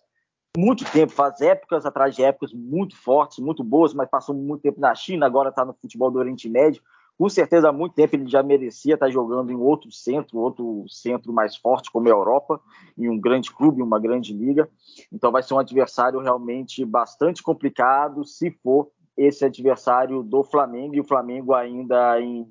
muito 0.57 0.85
tempo, 0.91 1.13
faz 1.13 1.41
épocas 1.41 1.87
atrás 1.87 2.15
de 2.15 2.23
épocas 2.23 2.53
muito 2.53 2.97
fortes, 2.97 3.39
muito 3.39 3.65
boas, 3.65 3.95
mas 3.95 4.11
passou 4.11 4.35
muito 4.35 4.63
tempo 4.63 4.81
na 4.81 4.95
China, 4.95 5.25
agora 5.25 5.49
está 5.49 5.65
no 5.65 5.73
futebol 5.73 6.11
do 6.11 6.19
Oriente 6.19 6.49
Médio 6.49 6.83
com 7.21 7.29
certeza 7.29 7.69
há 7.69 7.73
muito 7.73 7.95
tempo 7.95 8.17
ele 8.17 8.27
já 8.27 8.43
merecia 8.43 8.95
estar 8.95 9.11
jogando 9.11 9.53
em 9.53 9.55
outro 9.55 9.93
centro, 9.93 10.39
outro 10.39 10.87
centro 10.89 11.35
mais 11.35 11.55
forte 11.55 11.91
como 11.93 12.09
a 12.09 12.11
Europa, 12.11 12.59
em 12.97 13.11
um 13.11 13.21
grande 13.21 13.53
clube, 13.53 13.83
uma 13.83 14.01
grande 14.01 14.33
liga. 14.33 14.67
Então 15.13 15.31
vai 15.31 15.43
ser 15.43 15.53
um 15.53 15.59
adversário 15.59 16.19
realmente 16.21 16.83
bastante 16.83 17.43
complicado 17.43 18.25
se 18.25 18.51
for 18.63 18.91
esse 19.19 19.45
adversário 19.45 20.23
do 20.23 20.43
Flamengo 20.43 20.95
e 20.95 21.01
o 21.01 21.05
Flamengo 21.05 21.53
ainda 21.53 22.19
em, 22.19 22.51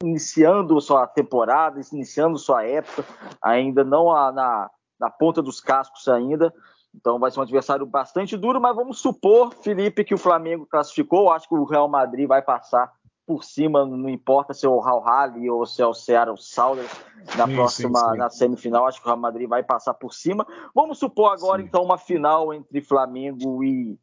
iniciando 0.00 0.80
sua 0.80 1.04
temporada, 1.08 1.80
iniciando 1.92 2.38
sua 2.38 2.62
época, 2.62 3.04
ainda 3.42 3.82
não 3.82 4.14
a, 4.14 4.30
na, 4.30 4.70
na 5.00 5.10
ponta 5.10 5.42
dos 5.42 5.60
cascos 5.60 6.06
ainda. 6.06 6.54
Então 6.94 7.18
vai 7.18 7.32
ser 7.32 7.40
um 7.40 7.42
adversário 7.42 7.84
bastante 7.84 8.36
duro, 8.36 8.60
mas 8.60 8.76
vamos 8.76 9.00
supor, 9.00 9.52
Felipe, 9.52 10.04
que 10.04 10.14
o 10.14 10.18
Flamengo 10.18 10.64
classificou. 10.64 11.32
Acho 11.32 11.48
que 11.48 11.56
o 11.56 11.64
Real 11.64 11.88
Madrid 11.88 12.28
vai 12.28 12.40
passar 12.40 12.94
por 13.26 13.42
cima, 13.44 13.84
não 13.84 14.08
importa 14.08 14.54
se 14.54 14.64
é 14.64 14.68
o 14.68 14.80
Al 14.80 15.06
Hali 15.06 15.50
ou 15.50 15.66
se 15.66 15.82
é 15.82 15.86
o 15.86 15.92
Seattle 15.92 16.36
Sounders 16.38 16.90
na 17.36 17.46
sim, 17.46 17.54
próxima, 17.54 17.98
sim, 17.98 18.10
sim. 18.12 18.18
na 18.18 18.30
semifinal, 18.30 18.86
acho 18.86 19.00
que 19.00 19.06
o 19.06 19.08
Real 19.08 19.18
Madrid 19.18 19.48
vai 19.48 19.62
passar 19.62 19.94
por 19.94 20.14
cima. 20.14 20.46
Vamos 20.74 20.98
supor 20.98 21.32
agora 21.32 21.60
então 21.60 21.82
uma 21.82 21.98
final 21.98 22.54
entre 22.54 22.80
Flamengo 22.80 23.64
e, 23.64 23.98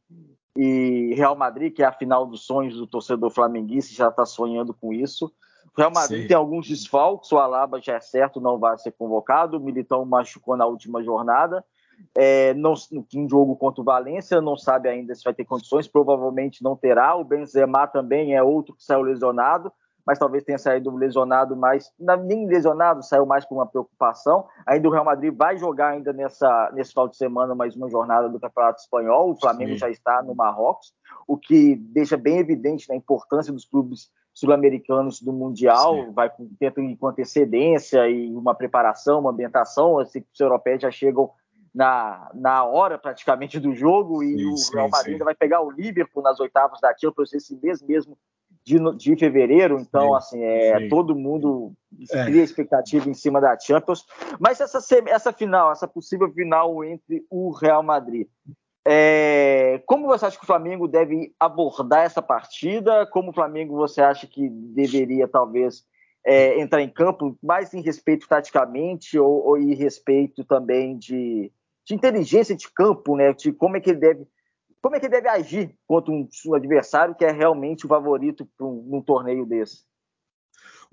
e 0.57 1.13
Real 1.15 1.35
Madrid, 1.35 1.73
que 1.73 1.81
é 1.81 1.85
a 1.85 1.91
final 1.91 2.25
dos 2.25 2.45
sonhos 2.45 2.75
do 2.75 2.85
torcedor 2.85 3.31
flamenguista, 3.31 3.93
já 3.93 4.09
está 4.09 4.25
sonhando 4.25 4.73
com 4.73 4.91
isso. 4.91 5.31
O 5.75 5.81
Real 5.81 5.91
Madrid 5.91 6.27
tem 6.27 6.37
alguns 6.37 6.67
desfalques, 6.67 7.31
o 7.31 7.37
Alaba 7.37 7.81
já 7.81 7.95
é 7.95 7.99
certo, 7.99 8.41
não 8.41 8.59
vai 8.59 8.77
ser 8.77 8.91
convocado, 8.91 9.57
o 9.57 9.59
Militão 9.59 10.05
machucou 10.05 10.57
na 10.57 10.65
última 10.65 11.01
jornada. 11.01 11.65
É, 12.15 12.53
não, 12.53 12.73
um 13.15 13.27
jogo 13.27 13.55
contra 13.55 13.81
o 13.81 13.83
Valência, 13.83 14.39
não 14.39 14.55
sabe 14.55 14.87
ainda 14.87 15.15
se 15.15 15.23
vai 15.23 15.33
ter 15.33 15.45
condições, 15.45 15.87
provavelmente 15.87 16.63
não 16.63 16.75
terá. 16.75 17.15
O 17.15 17.23
Benzema 17.23 17.87
também 17.87 18.35
é 18.35 18.43
outro 18.43 18.75
que 18.75 18.83
saiu 18.83 19.01
lesionado, 19.01 19.71
mas 20.05 20.19
talvez 20.19 20.43
tenha 20.43 20.57
saído 20.57 20.95
lesionado 20.95 21.55
mais, 21.55 21.91
nem 22.25 22.45
lesionado, 22.45 23.03
saiu 23.03 23.25
mais 23.25 23.45
por 23.45 23.55
uma 23.55 23.65
preocupação. 23.65 24.45
Ainda 24.65 24.87
o 24.87 24.91
Real 24.91 25.05
Madrid 25.05 25.33
vai 25.35 25.57
jogar 25.57 25.89
ainda 25.89 26.13
nessa, 26.13 26.71
nesse 26.73 26.91
final 26.91 27.07
de 27.07 27.17
semana 27.17 27.55
mais 27.55 27.75
uma 27.75 27.89
jornada 27.89 28.29
do 28.29 28.39
Campeonato 28.39 28.81
Espanhol. 28.81 29.31
O 29.31 29.39
Flamengo 29.39 29.71
Sim. 29.71 29.77
já 29.77 29.89
está 29.89 30.21
no 30.21 30.35
Marrocos, 30.35 30.93
o 31.27 31.37
que 31.37 31.75
deixa 31.75 32.17
bem 32.17 32.37
evidente 32.37 32.91
a 32.91 32.95
importância 32.95 33.51
dos 33.51 33.65
clubes 33.65 34.11
sul-americanos 34.33 35.21
do 35.21 35.31
Mundial, 35.31 36.05
Sim. 36.05 36.11
vai 36.11 36.29
com, 36.29 36.49
com 36.99 37.07
antecedência 37.07 38.09
e 38.09 38.33
uma 38.35 38.55
preparação, 38.55 39.19
uma 39.19 39.29
ambientação. 39.29 40.01
Equipes 40.01 40.39
europeias 40.39 40.81
já 40.81 40.91
chegam 40.91 41.31
na, 41.73 42.29
na 42.33 42.63
hora 42.63 42.97
praticamente 42.97 43.59
do 43.59 43.73
jogo 43.73 44.21
e 44.21 44.37
sim, 44.37 44.45
o 44.45 44.57
sim, 44.57 44.73
Real 44.75 44.89
Madrid 44.89 45.13
ainda 45.13 45.25
vai 45.25 45.35
pegar 45.35 45.61
o 45.61 45.71
Liverpool 45.71 46.21
nas 46.21 46.39
oitavas 46.39 46.79
da 46.79 46.95
Champions 46.95 47.33
esse 47.33 47.57
mês 47.61 47.81
mesmo 47.81 48.17
de, 48.63 48.77
de 48.95 49.15
fevereiro, 49.17 49.79
então 49.79 50.09
sim, 50.09 50.15
assim, 50.15 50.43
é, 50.43 50.87
todo 50.87 51.15
mundo 51.15 51.73
é. 52.11 52.25
cria 52.25 52.43
expectativa 52.43 53.09
em 53.09 53.13
cima 53.13 53.41
da 53.41 53.59
Champions, 53.59 54.05
mas 54.39 54.61
essa, 54.61 54.79
essa 55.07 55.33
final, 55.33 55.71
essa 55.71 55.87
possível 55.87 56.31
final 56.31 56.83
entre 56.83 57.25
o 57.29 57.51
Real 57.51 57.83
Madrid, 57.83 58.27
é, 58.85 59.81
como 59.85 60.07
você 60.07 60.25
acha 60.25 60.37
que 60.37 60.43
o 60.43 60.47
Flamengo 60.47 60.87
deve 60.87 61.33
abordar 61.39 62.03
essa 62.03 62.21
partida? 62.21 63.05
Como 63.07 63.31
o 63.31 63.33
Flamengo 63.33 63.75
você 63.75 64.01
acha 64.01 64.27
que 64.27 64.49
deveria 64.49 65.25
talvez 65.25 65.85
é, 66.25 66.59
entrar 66.59 66.81
em 66.81 66.89
campo, 66.89 67.37
mais 67.41 67.73
em 67.73 67.81
respeito 67.81 68.27
taticamente 68.27 69.17
ou, 69.17 69.45
ou 69.45 69.57
em 69.57 69.73
respeito 69.73 70.43
também 70.43 70.97
de, 70.97 71.49
de 71.85 71.93
inteligência 71.93 72.55
de 72.55 72.71
campo, 72.71 73.15
né? 73.15 73.33
De 73.33 73.51
como 73.51 73.77
é 73.77 73.79
que 73.79 73.89
ele 73.89 73.99
deve, 73.99 74.27
como 74.81 74.95
é 74.95 74.99
que 74.99 75.05
ele 75.05 75.13
deve 75.13 75.29
agir 75.29 75.75
contra 75.87 76.11
um, 76.11 76.27
um 76.47 76.53
adversário 76.53 77.15
que 77.15 77.25
é 77.25 77.31
realmente 77.31 77.85
o 77.85 77.89
favorito 77.89 78.47
para 78.57 78.65
um, 78.65 78.83
num 78.83 79.01
torneio 79.01 79.45
desse. 79.45 79.85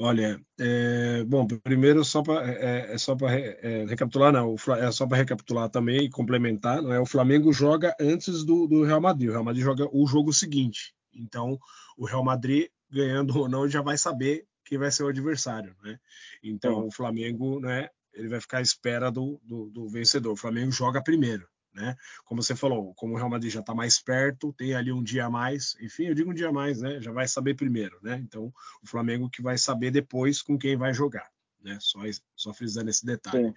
Olha, 0.03 0.40
é, 0.59 1.22
bom, 1.24 1.46
primeiro 1.46 2.03
só 2.05 2.22
para 2.22 2.50
é, 2.50 2.94
é, 2.94 2.98
só 2.98 3.14
para 3.14 3.38
é, 3.38 3.85
recapitular, 3.85 4.33
não, 4.33 4.55
é 4.79 4.90
só 4.90 5.07
para 5.07 5.18
recapitular 5.18 5.68
também 5.68 6.05
e 6.05 6.09
complementar, 6.09 6.81
não 6.81 6.90
é? 6.90 6.98
O 6.98 7.05
Flamengo 7.05 7.53
joga 7.53 7.94
antes 8.00 8.42
do, 8.42 8.66
do 8.66 8.83
Real 8.83 9.00
Madrid. 9.00 9.29
O 9.29 9.33
Real 9.33 9.44
Madrid 9.44 9.62
joga 9.62 9.87
o 9.92 10.07
jogo 10.07 10.33
seguinte. 10.33 10.94
Então, 11.14 11.59
o 11.98 12.07
Real 12.07 12.24
Madrid 12.24 12.68
ganhando 12.90 13.38
ou 13.38 13.46
não 13.46 13.68
já 13.68 13.83
vai 13.83 13.98
saber 13.98 14.46
quem 14.64 14.79
vai 14.79 14.90
ser 14.90 15.03
o 15.03 15.09
adversário, 15.09 15.76
né? 15.83 15.98
Então, 16.42 16.87
o 16.87 16.90
Flamengo, 16.90 17.61
né? 17.61 17.90
Ele 18.12 18.29
vai 18.29 18.40
ficar 18.40 18.59
à 18.59 18.62
espera 18.62 19.11
do, 19.11 19.40
do, 19.44 19.70
do, 19.70 19.88
vencedor. 19.88 20.33
O 20.33 20.37
Flamengo 20.37 20.73
joga 20.73 21.03
primeiro, 21.03 21.49
né? 21.73 21.96
Como 22.25 22.42
você 22.42 22.57
falou, 22.57 22.94
como 22.94 23.14
o 23.14 23.16
Real 23.16 23.31
Madrid 23.31 23.53
já 23.53 23.61
está 23.61 23.75
mais 23.75 24.01
perto, 24.01 24.53
tem 24.53 24.75
ali 24.75 24.92
um 24.92 25.03
dia 25.03 25.27
a 25.27 25.31
mais, 25.31 25.77
enfim, 25.81 26.05
eu 26.05 26.14
digo 26.14 26.31
um 26.31 26.35
dia 26.35 26.49
a 26.49 26.53
mais, 26.53 26.81
né? 26.81 27.01
Já 27.01 27.12
vai 27.12 27.29
saber 27.29 27.55
primeiro, 27.55 27.99
né? 28.03 28.16
Então, 28.23 28.53
o 28.83 28.87
Flamengo 28.87 29.31
que 29.31 29.42
vai 29.42 29.57
saber 29.57 29.90
depois 29.90 30.42
com 30.42 30.59
quem 30.59 30.77
vai 30.77 30.92
jogar, 30.92 31.29
né? 31.62 31.79
Só, 31.81 32.01
só 32.37 32.53
frisando 32.53 32.90
esse 32.90 33.05
detalhe. 33.05 33.49
Sim. 33.49 33.55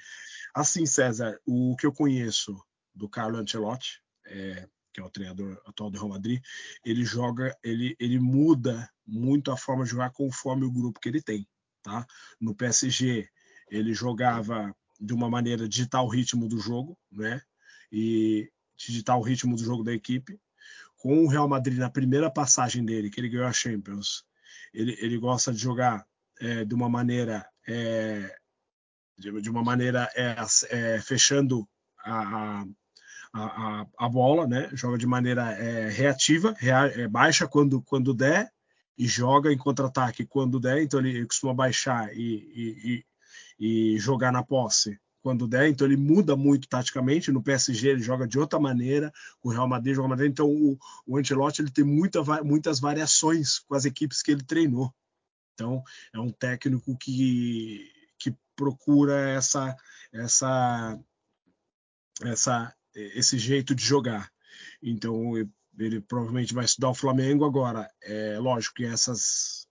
Assim, 0.54 0.86
César, 0.86 1.39
o 1.46 1.76
que 1.76 1.86
eu 1.86 1.94
conheço 1.94 2.56
do 2.94 3.10
Carlo 3.10 3.38
Ancelotti, 3.38 4.02
é, 4.28 4.68
que 4.94 5.02
é 5.02 5.04
o 5.04 5.10
treinador 5.10 5.60
atual 5.66 5.89
do 5.89 5.98
Real 5.98 6.10
Madrid, 6.10 6.42
ele 6.86 7.04
joga, 7.04 7.58
ele, 7.63 7.96
ele 8.00 8.20
muda 8.20 8.89
muito 9.06 9.52
a 9.52 9.58
forma 9.58 9.84
de 9.84 9.89
jogar 9.89 10.12
conforme 10.12 10.66
o 10.66 10.72
grupo 10.72 11.00
que 11.00 11.10
ele 11.10 11.22
tem, 11.22 11.48
tá? 11.82 12.06
No 12.39 12.56
PSG, 12.56 13.28
ele 13.74 13.92
jogava 13.92 14.76
de 15.00 15.14
uma 15.14 15.28
maneira 15.28 15.68
digitar 15.68 16.04
o 16.04 16.08
ritmo 16.08 16.48
do 16.48 16.60
jogo, 16.60 16.96
né? 17.12 17.42
E 17.92 18.50
digitar 18.78 19.18
o 19.18 19.22
ritmo 19.24 19.56
do 19.56 19.64
jogo 19.64 19.84
da 19.84 19.92
equipe. 19.92 20.40
Com 20.98 21.26
o 21.26 21.28
Real 21.28 21.50
Madrid 21.50 21.80
na 21.80 21.90
primeira 21.90 22.30
passagem 22.30 22.86
dele, 22.86 23.10
que 23.10 23.20
ele 23.20 23.30
ganhou 23.30 23.48
a 23.48 23.52
Champions, 23.52 24.24
ele, 24.74 24.96
ele 25.02 25.18
gosta 25.18 25.52
de 25.52 25.58
jogar 25.58 26.06
é, 26.40 26.64
de 26.64 26.74
uma 26.74 26.88
maneira 26.88 27.46
é, 27.68 28.36
de, 29.18 29.42
de, 29.42 29.50
uma 29.50 29.64
maneira 29.64 30.10
é, 30.16 30.36
é 30.70 31.02
fechando 31.02 31.68
a, 32.06 32.62
a, 32.62 32.66
a, 33.34 33.88
a, 33.98 34.10
bola, 34.10 34.48
né? 34.48 34.70
Joga 34.74 34.98
de 35.00 35.08
maneira 35.08 35.52
é, 35.52 35.90
reativa, 35.90 36.56
rea, 36.58 36.86
é, 36.86 37.08
baixa 37.08 37.48
quando, 37.48 37.82
quando 37.82 38.14
der 38.14 38.52
e 38.96 39.08
joga 39.08 39.52
em 39.52 39.58
contra-ataque 39.58 40.26
quando 40.26 40.60
der. 40.60 40.82
Então 40.84 41.00
ele 41.00 41.26
costuma 41.26 41.54
baixar 41.54 42.16
e, 42.16 42.22
e 42.56 43.06
jogar 43.98 44.32
na 44.32 44.44
posse 44.44 45.00
quando 45.24 45.48
der, 45.48 45.70
então 45.70 45.88
ele 45.88 45.96
muda 45.96 46.36
muito 46.36 46.68
taticamente. 46.68 47.32
No 47.32 47.42
PSG 47.42 47.88
ele 47.88 48.02
joga 48.02 48.28
de 48.28 48.38
outra 48.38 48.60
maneira, 48.60 49.12
o 49.42 49.50
Real 49.50 49.68
Madrid 49.68 49.96
joga 49.96 50.08
de 50.08 50.10
maneira. 50.10 50.32
Então 50.32 50.50
o, 50.50 50.78
o 51.08 51.18
Ancelotti 51.18 51.62
ele 51.62 51.72
tem 51.72 51.86
muita, 51.86 52.22
muitas 52.44 52.80
variações 52.80 53.60
com 53.60 53.74
as 53.74 53.86
equipes 53.86 54.22
que 54.22 54.32
ele 54.32 54.44
treinou. 54.44 54.94
Então 55.54 55.82
é 56.13 56.20
um 56.20 56.30
técnico 56.30 56.98
que, 56.98 57.89
que 58.20 58.36
procura 58.54 59.30
essa, 59.30 59.76
essa, 60.12 61.00
essa, 62.22 62.76
esse 62.94 63.38
jeito 63.38 63.74
de 63.74 63.84
jogar. 63.84 64.30
Então 64.82 65.34
ele 65.78 66.02
provavelmente 66.02 66.54
vai 66.54 66.66
estudar 66.66 66.89
o 66.89 66.96
Flamengo 66.96 67.46
agora. 67.46 67.89
É 68.02 68.38
lógico 68.39 68.76
que 68.76 68.86
essas, 68.86 69.68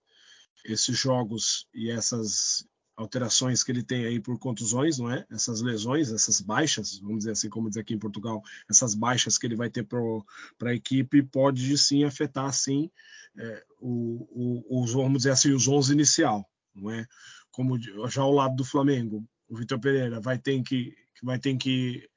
esses 0.65 0.97
jogos 0.97 1.69
e 1.75 1.91
essas 1.91 2.67
alterações 2.97 3.65
que 3.65 3.73
ele 3.73 3.83
tem 3.83 4.05
aí 4.05 4.21
por 4.21 4.39
contusões, 4.39 4.99
não 4.99 5.11
é? 5.11 5.27
Essas 5.31 5.61
lesões, 5.61 6.13
essas 6.13 6.41
baixas, 6.41 6.99
vamos 6.99 7.19
dizer 7.19 7.33
assim, 7.33 7.49
como 7.49 7.69
diz 7.69 7.79
aqui 7.79 7.95
em 7.95 7.99
Portugal, 7.99 8.43
essas 8.71 8.95
baixas 8.95 9.39
que 9.39 9.47
ele 9.47 9.57
vai 9.57 9.71
ter 9.71 9.85
para 9.85 10.71
a 10.71 10.75
equipe 10.75 11.23
pode 11.23 11.77
sim 11.79 12.05
afetar 12.05 12.53
sim 12.53 12.91
é, 13.39 13.65
o, 13.81 14.63
o, 14.71 14.83
os 14.83 14.93
vamos 14.93 15.19
dizer 15.19 15.31
assim 15.31 15.53
os 15.53 15.67
11 15.67 15.93
inicial, 15.93 16.49
não 16.75 16.91
é? 16.91 17.07
Como 17.51 17.79
já 18.09 18.23
ao 18.23 18.33
lado 18.33 18.57
do 18.57 18.65
Flamengo, 18.65 19.27
o 19.49 19.57
Vitor 19.57 19.79
Pereira 19.79 20.21
vai 20.21 20.39
ter 20.39 20.63
que 20.63 20.95
vai 21.23 21.39
ter 21.39 21.57
que 21.57 22.09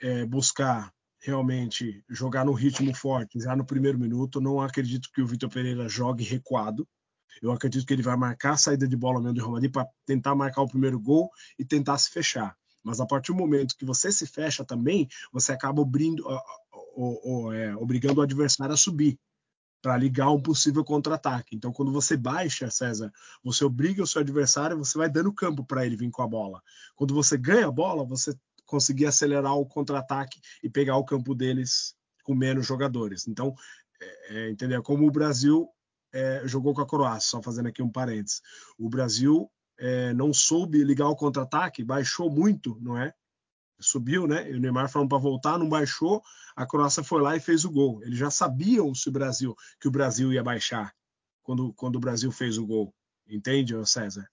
é, 0.00 0.24
buscar 0.24 0.92
realmente 1.20 2.02
jogar 2.08 2.44
no 2.44 2.52
ritmo 2.52 2.94
forte 2.94 3.40
já 3.40 3.54
no 3.54 3.66
primeiro 3.66 3.98
minuto. 3.98 4.40
Não 4.40 4.60
acredito 4.60 5.10
que 5.12 5.20
o 5.20 5.26
Vitor 5.26 5.50
Pereira 5.50 5.88
jogue 5.88 6.24
recuado 6.24 6.88
eu 7.42 7.52
acredito 7.52 7.86
que 7.86 7.92
ele 7.92 8.02
vai 8.02 8.16
marcar 8.16 8.52
a 8.52 8.56
saída 8.56 8.86
de 8.86 8.96
bola 8.96 9.20
mesmo 9.20 9.38
Real 9.38 9.52
Madrid 9.52 9.70
para 9.72 9.88
tentar 10.06 10.34
marcar 10.34 10.62
o 10.62 10.68
primeiro 10.68 10.98
gol 10.98 11.30
e 11.58 11.64
tentar 11.64 11.98
se 11.98 12.10
fechar. 12.10 12.56
Mas 12.82 13.00
a 13.00 13.06
partir 13.06 13.32
do 13.32 13.38
momento 13.38 13.76
que 13.76 13.84
você 13.84 14.10
se 14.10 14.26
fecha 14.26 14.64
também, 14.64 15.08
você 15.32 15.52
acaba 15.52 15.82
é, 17.52 17.76
obrigando 17.76 18.20
o 18.20 18.22
adversário 18.22 18.72
a 18.72 18.76
subir. 18.76 19.18
para 19.80 19.96
ligar 19.96 20.30
um 20.30 20.42
possível 20.42 20.84
contra-ataque. 20.84 21.54
Então, 21.54 21.72
quando 21.72 21.92
você 21.92 22.16
baixa, 22.16 22.68
César, 22.70 23.12
você 23.44 23.64
obriga 23.64 24.02
o 24.02 24.06
seu 24.06 24.20
adversário, 24.20 24.76
você 24.76 24.98
vai 24.98 25.08
dando 25.08 25.32
campo 25.32 25.64
para 25.64 25.86
ele 25.86 25.96
vir 25.96 26.10
com 26.10 26.22
a 26.22 26.26
bola. 26.26 26.60
Quando 26.96 27.14
você 27.14 27.36
ganha 27.38 27.68
a 27.68 27.70
bola, 27.70 28.04
você 28.04 28.34
conseguir 28.66 29.06
acelerar 29.06 29.54
o 29.54 29.64
contra-ataque 29.64 30.40
e 30.62 30.68
pegar 30.68 30.96
o 30.96 31.04
campo 31.04 31.34
deles 31.34 31.94
com 32.24 32.34
menos 32.34 32.66
jogadores. 32.66 33.28
Então, 33.28 33.54
é, 34.00 34.46
é 34.46 34.50
entendeu? 34.50 34.82
Como 34.82 35.06
o 35.06 35.10
Brasil 35.10 35.68
é, 36.12 36.42
jogou 36.44 36.74
com 36.74 36.80
a 36.80 36.86
Croácia, 36.86 37.30
só 37.30 37.42
fazendo 37.42 37.68
aqui 37.68 37.82
um 37.82 37.90
parênteses. 37.90 38.40
O 38.78 38.88
Brasil 38.88 39.50
é, 39.78 40.12
não 40.12 40.32
soube 40.32 40.82
ligar 40.82 41.08
o 41.08 41.16
contra-ataque, 41.16 41.84
baixou 41.84 42.30
muito, 42.30 42.78
não 42.80 42.96
é? 42.96 43.12
Subiu, 43.80 44.26
né? 44.26 44.50
E 44.50 44.54
o 44.54 44.60
Neymar 44.60 44.90
falando 44.90 45.08
para 45.08 45.18
voltar, 45.18 45.58
não 45.58 45.68
baixou. 45.68 46.20
A 46.56 46.66
Croácia 46.66 47.04
foi 47.04 47.22
lá 47.22 47.36
e 47.36 47.40
fez 47.40 47.64
o 47.64 47.70
gol. 47.70 48.02
Eles 48.02 48.18
já 48.18 48.30
sabiam 48.30 48.92
se 48.94 49.08
o 49.08 49.12
Brasil 49.12 49.54
que 49.80 49.86
o 49.86 49.90
Brasil 49.90 50.32
ia 50.32 50.42
baixar 50.42 50.92
quando, 51.42 51.72
quando 51.74 51.96
o 51.96 52.00
Brasil 52.00 52.32
fez 52.32 52.58
o 52.58 52.66
gol. 52.66 52.92
Entende, 53.28 53.74
César? 53.86 54.28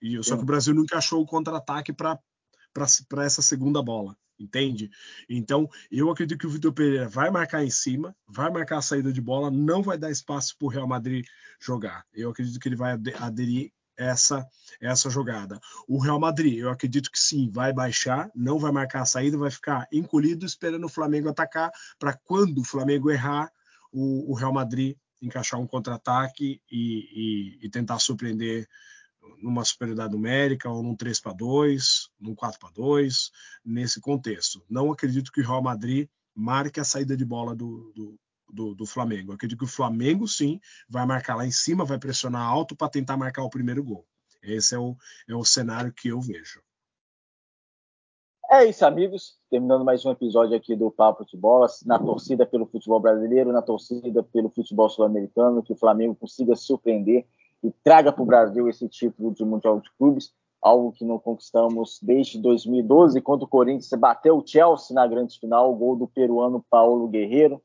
E, 0.00 0.22
só 0.22 0.36
que 0.36 0.42
o 0.42 0.46
Brasil 0.46 0.74
não 0.74 0.84
encaixou 0.84 1.20
o 1.20 1.26
contra-ataque 1.26 1.92
para 1.92 2.18
essa 3.24 3.42
segunda 3.42 3.82
bola 3.82 4.16
entende? 4.40 4.90
Então, 5.28 5.68
eu 5.90 6.10
acredito 6.10 6.38
que 6.38 6.46
o 6.46 6.50
Vitor 6.50 6.72
Pereira 6.72 7.06
vai 7.06 7.30
marcar 7.30 7.62
em 7.62 7.70
cima, 7.70 8.16
vai 8.26 8.50
marcar 8.50 8.78
a 8.78 8.82
saída 8.82 9.12
de 9.12 9.20
bola, 9.20 9.50
não 9.50 9.82
vai 9.82 9.98
dar 9.98 10.10
espaço 10.10 10.56
para 10.56 10.66
o 10.66 10.70
Real 10.70 10.88
Madrid 10.88 11.26
jogar. 11.60 12.06
Eu 12.12 12.30
acredito 12.30 12.58
que 12.58 12.66
ele 12.66 12.76
vai 12.76 12.92
aderir 13.18 13.70
essa 13.96 14.48
essa 14.80 15.10
jogada. 15.10 15.60
O 15.86 15.98
Real 15.98 16.18
Madrid, 16.18 16.58
eu 16.58 16.70
acredito 16.70 17.10
que 17.10 17.18
sim, 17.18 17.50
vai 17.52 17.70
baixar, 17.70 18.30
não 18.34 18.58
vai 18.58 18.72
marcar 18.72 19.02
a 19.02 19.06
saída, 19.06 19.36
vai 19.36 19.50
ficar 19.50 19.86
encolhido 19.92 20.46
esperando 20.46 20.84
o 20.84 20.88
Flamengo 20.88 21.28
atacar 21.28 21.70
para 21.98 22.14
quando 22.24 22.60
o 22.60 22.64
Flamengo 22.64 23.10
errar, 23.10 23.52
o, 23.92 24.30
o 24.32 24.34
Real 24.34 24.54
Madrid 24.54 24.96
encaixar 25.20 25.60
um 25.60 25.66
contra-ataque 25.66 26.62
e, 26.70 27.58
e, 27.60 27.66
e 27.66 27.68
tentar 27.68 27.98
surpreender 27.98 28.66
numa 29.42 29.64
superioridade 29.64 30.12
numérica 30.12 30.68
ou 30.68 30.82
num 30.82 30.94
3 30.94 31.20
para 31.20 31.32
2, 31.32 32.10
num 32.20 32.34
4 32.34 32.58
para 32.58 32.70
2, 32.70 33.30
nesse 33.64 34.00
contexto. 34.00 34.62
Não 34.68 34.90
acredito 34.92 35.32
que 35.32 35.40
o 35.40 35.46
Real 35.46 35.62
Madrid 35.62 36.08
marque 36.34 36.80
a 36.80 36.84
saída 36.84 37.16
de 37.16 37.24
bola 37.24 37.54
do, 37.54 37.92
do, 37.94 38.18
do, 38.52 38.74
do 38.74 38.86
Flamengo. 38.86 39.32
acredito 39.32 39.58
que 39.58 39.64
o 39.64 39.68
Flamengo, 39.68 40.26
sim, 40.26 40.60
vai 40.88 41.06
marcar 41.06 41.36
lá 41.36 41.46
em 41.46 41.52
cima, 41.52 41.84
vai 41.84 41.98
pressionar 41.98 42.42
alto 42.42 42.76
para 42.76 42.88
tentar 42.88 43.16
marcar 43.16 43.42
o 43.42 43.50
primeiro 43.50 43.82
gol. 43.82 44.06
Esse 44.42 44.74
é 44.74 44.78
o, 44.78 44.96
é 45.28 45.34
o 45.34 45.44
cenário 45.44 45.92
que 45.92 46.08
eu 46.08 46.20
vejo. 46.20 46.62
É 48.50 48.64
isso, 48.64 48.84
amigos. 48.84 49.38
Terminando 49.48 49.84
mais 49.84 50.04
um 50.04 50.10
episódio 50.10 50.56
aqui 50.56 50.74
do 50.74 50.90
Papo 50.90 51.24
de 51.24 51.36
Bola, 51.36 51.68
na 51.86 52.00
torcida 52.00 52.44
pelo 52.44 52.66
futebol 52.66 52.98
brasileiro, 52.98 53.52
na 53.52 53.62
torcida 53.62 54.24
pelo 54.24 54.50
futebol 54.50 54.88
sul-americano, 54.88 55.62
que 55.62 55.72
o 55.72 55.76
Flamengo 55.76 56.16
consiga 56.16 56.56
surpreender 56.56 57.26
e 57.62 57.70
traga 57.84 58.12
para 58.12 58.22
o 58.22 58.26
Brasil 58.26 58.68
esse 58.68 58.88
título 58.88 59.32
de 59.32 59.44
Mundial 59.44 59.80
de 59.80 59.90
Clubes, 59.98 60.32
algo 60.60 60.92
que 60.92 61.04
não 61.04 61.18
conquistamos 61.18 61.98
desde 62.02 62.38
2012, 62.38 63.20
quando 63.20 63.42
o 63.42 63.48
Corinthians 63.48 63.90
bateu 63.98 64.36
o 64.36 64.46
Chelsea 64.46 64.94
na 64.94 65.06
grande 65.06 65.38
final, 65.38 65.72
o 65.72 65.76
gol 65.76 65.96
do 65.96 66.06
peruano 66.06 66.64
Paulo 66.70 67.08
Guerreiro. 67.08 67.62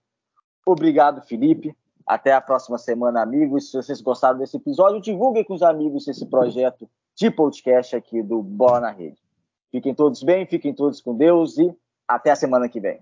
Obrigado, 0.65 1.21
Felipe. 1.21 1.75
Até 2.05 2.34
a 2.34 2.41
próxima 2.41 2.77
semana, 2.77 3.21
amigos. 3.21 3.71
Se 3.71 3.77
vocês 3.77 4.01
gostaram 4.01 4.38
desse 4.38 4.58
episódio, 4.58 5.01
divulguem 5.01 5.43
com 5.43 5.53
os 5.53 5.63
amigos 5.63 6.08
esse 6.08 6.25
projeto 6.25 6.88
de 7.15 7.31
podcast 7.31 7.95
aqui 7.95 8.21
do 8.21 8.41
Bola 8.41 8.79
na 8.79 8.91
Rede. 8.91 9.17
Fiquem 9.71 9.93
todos 9.93 10.21
bem, 10.21 10.45
fiquem 10.45 10.73
todos 10.73 11.01
com 11.01 11.15
Deus 11.15 11.58
e 11.58 11.73
até 12.08 12.31
a 12.31 12.36
semana 12.36 12.69
que 12.69 12.79
vem. 12.79 13.01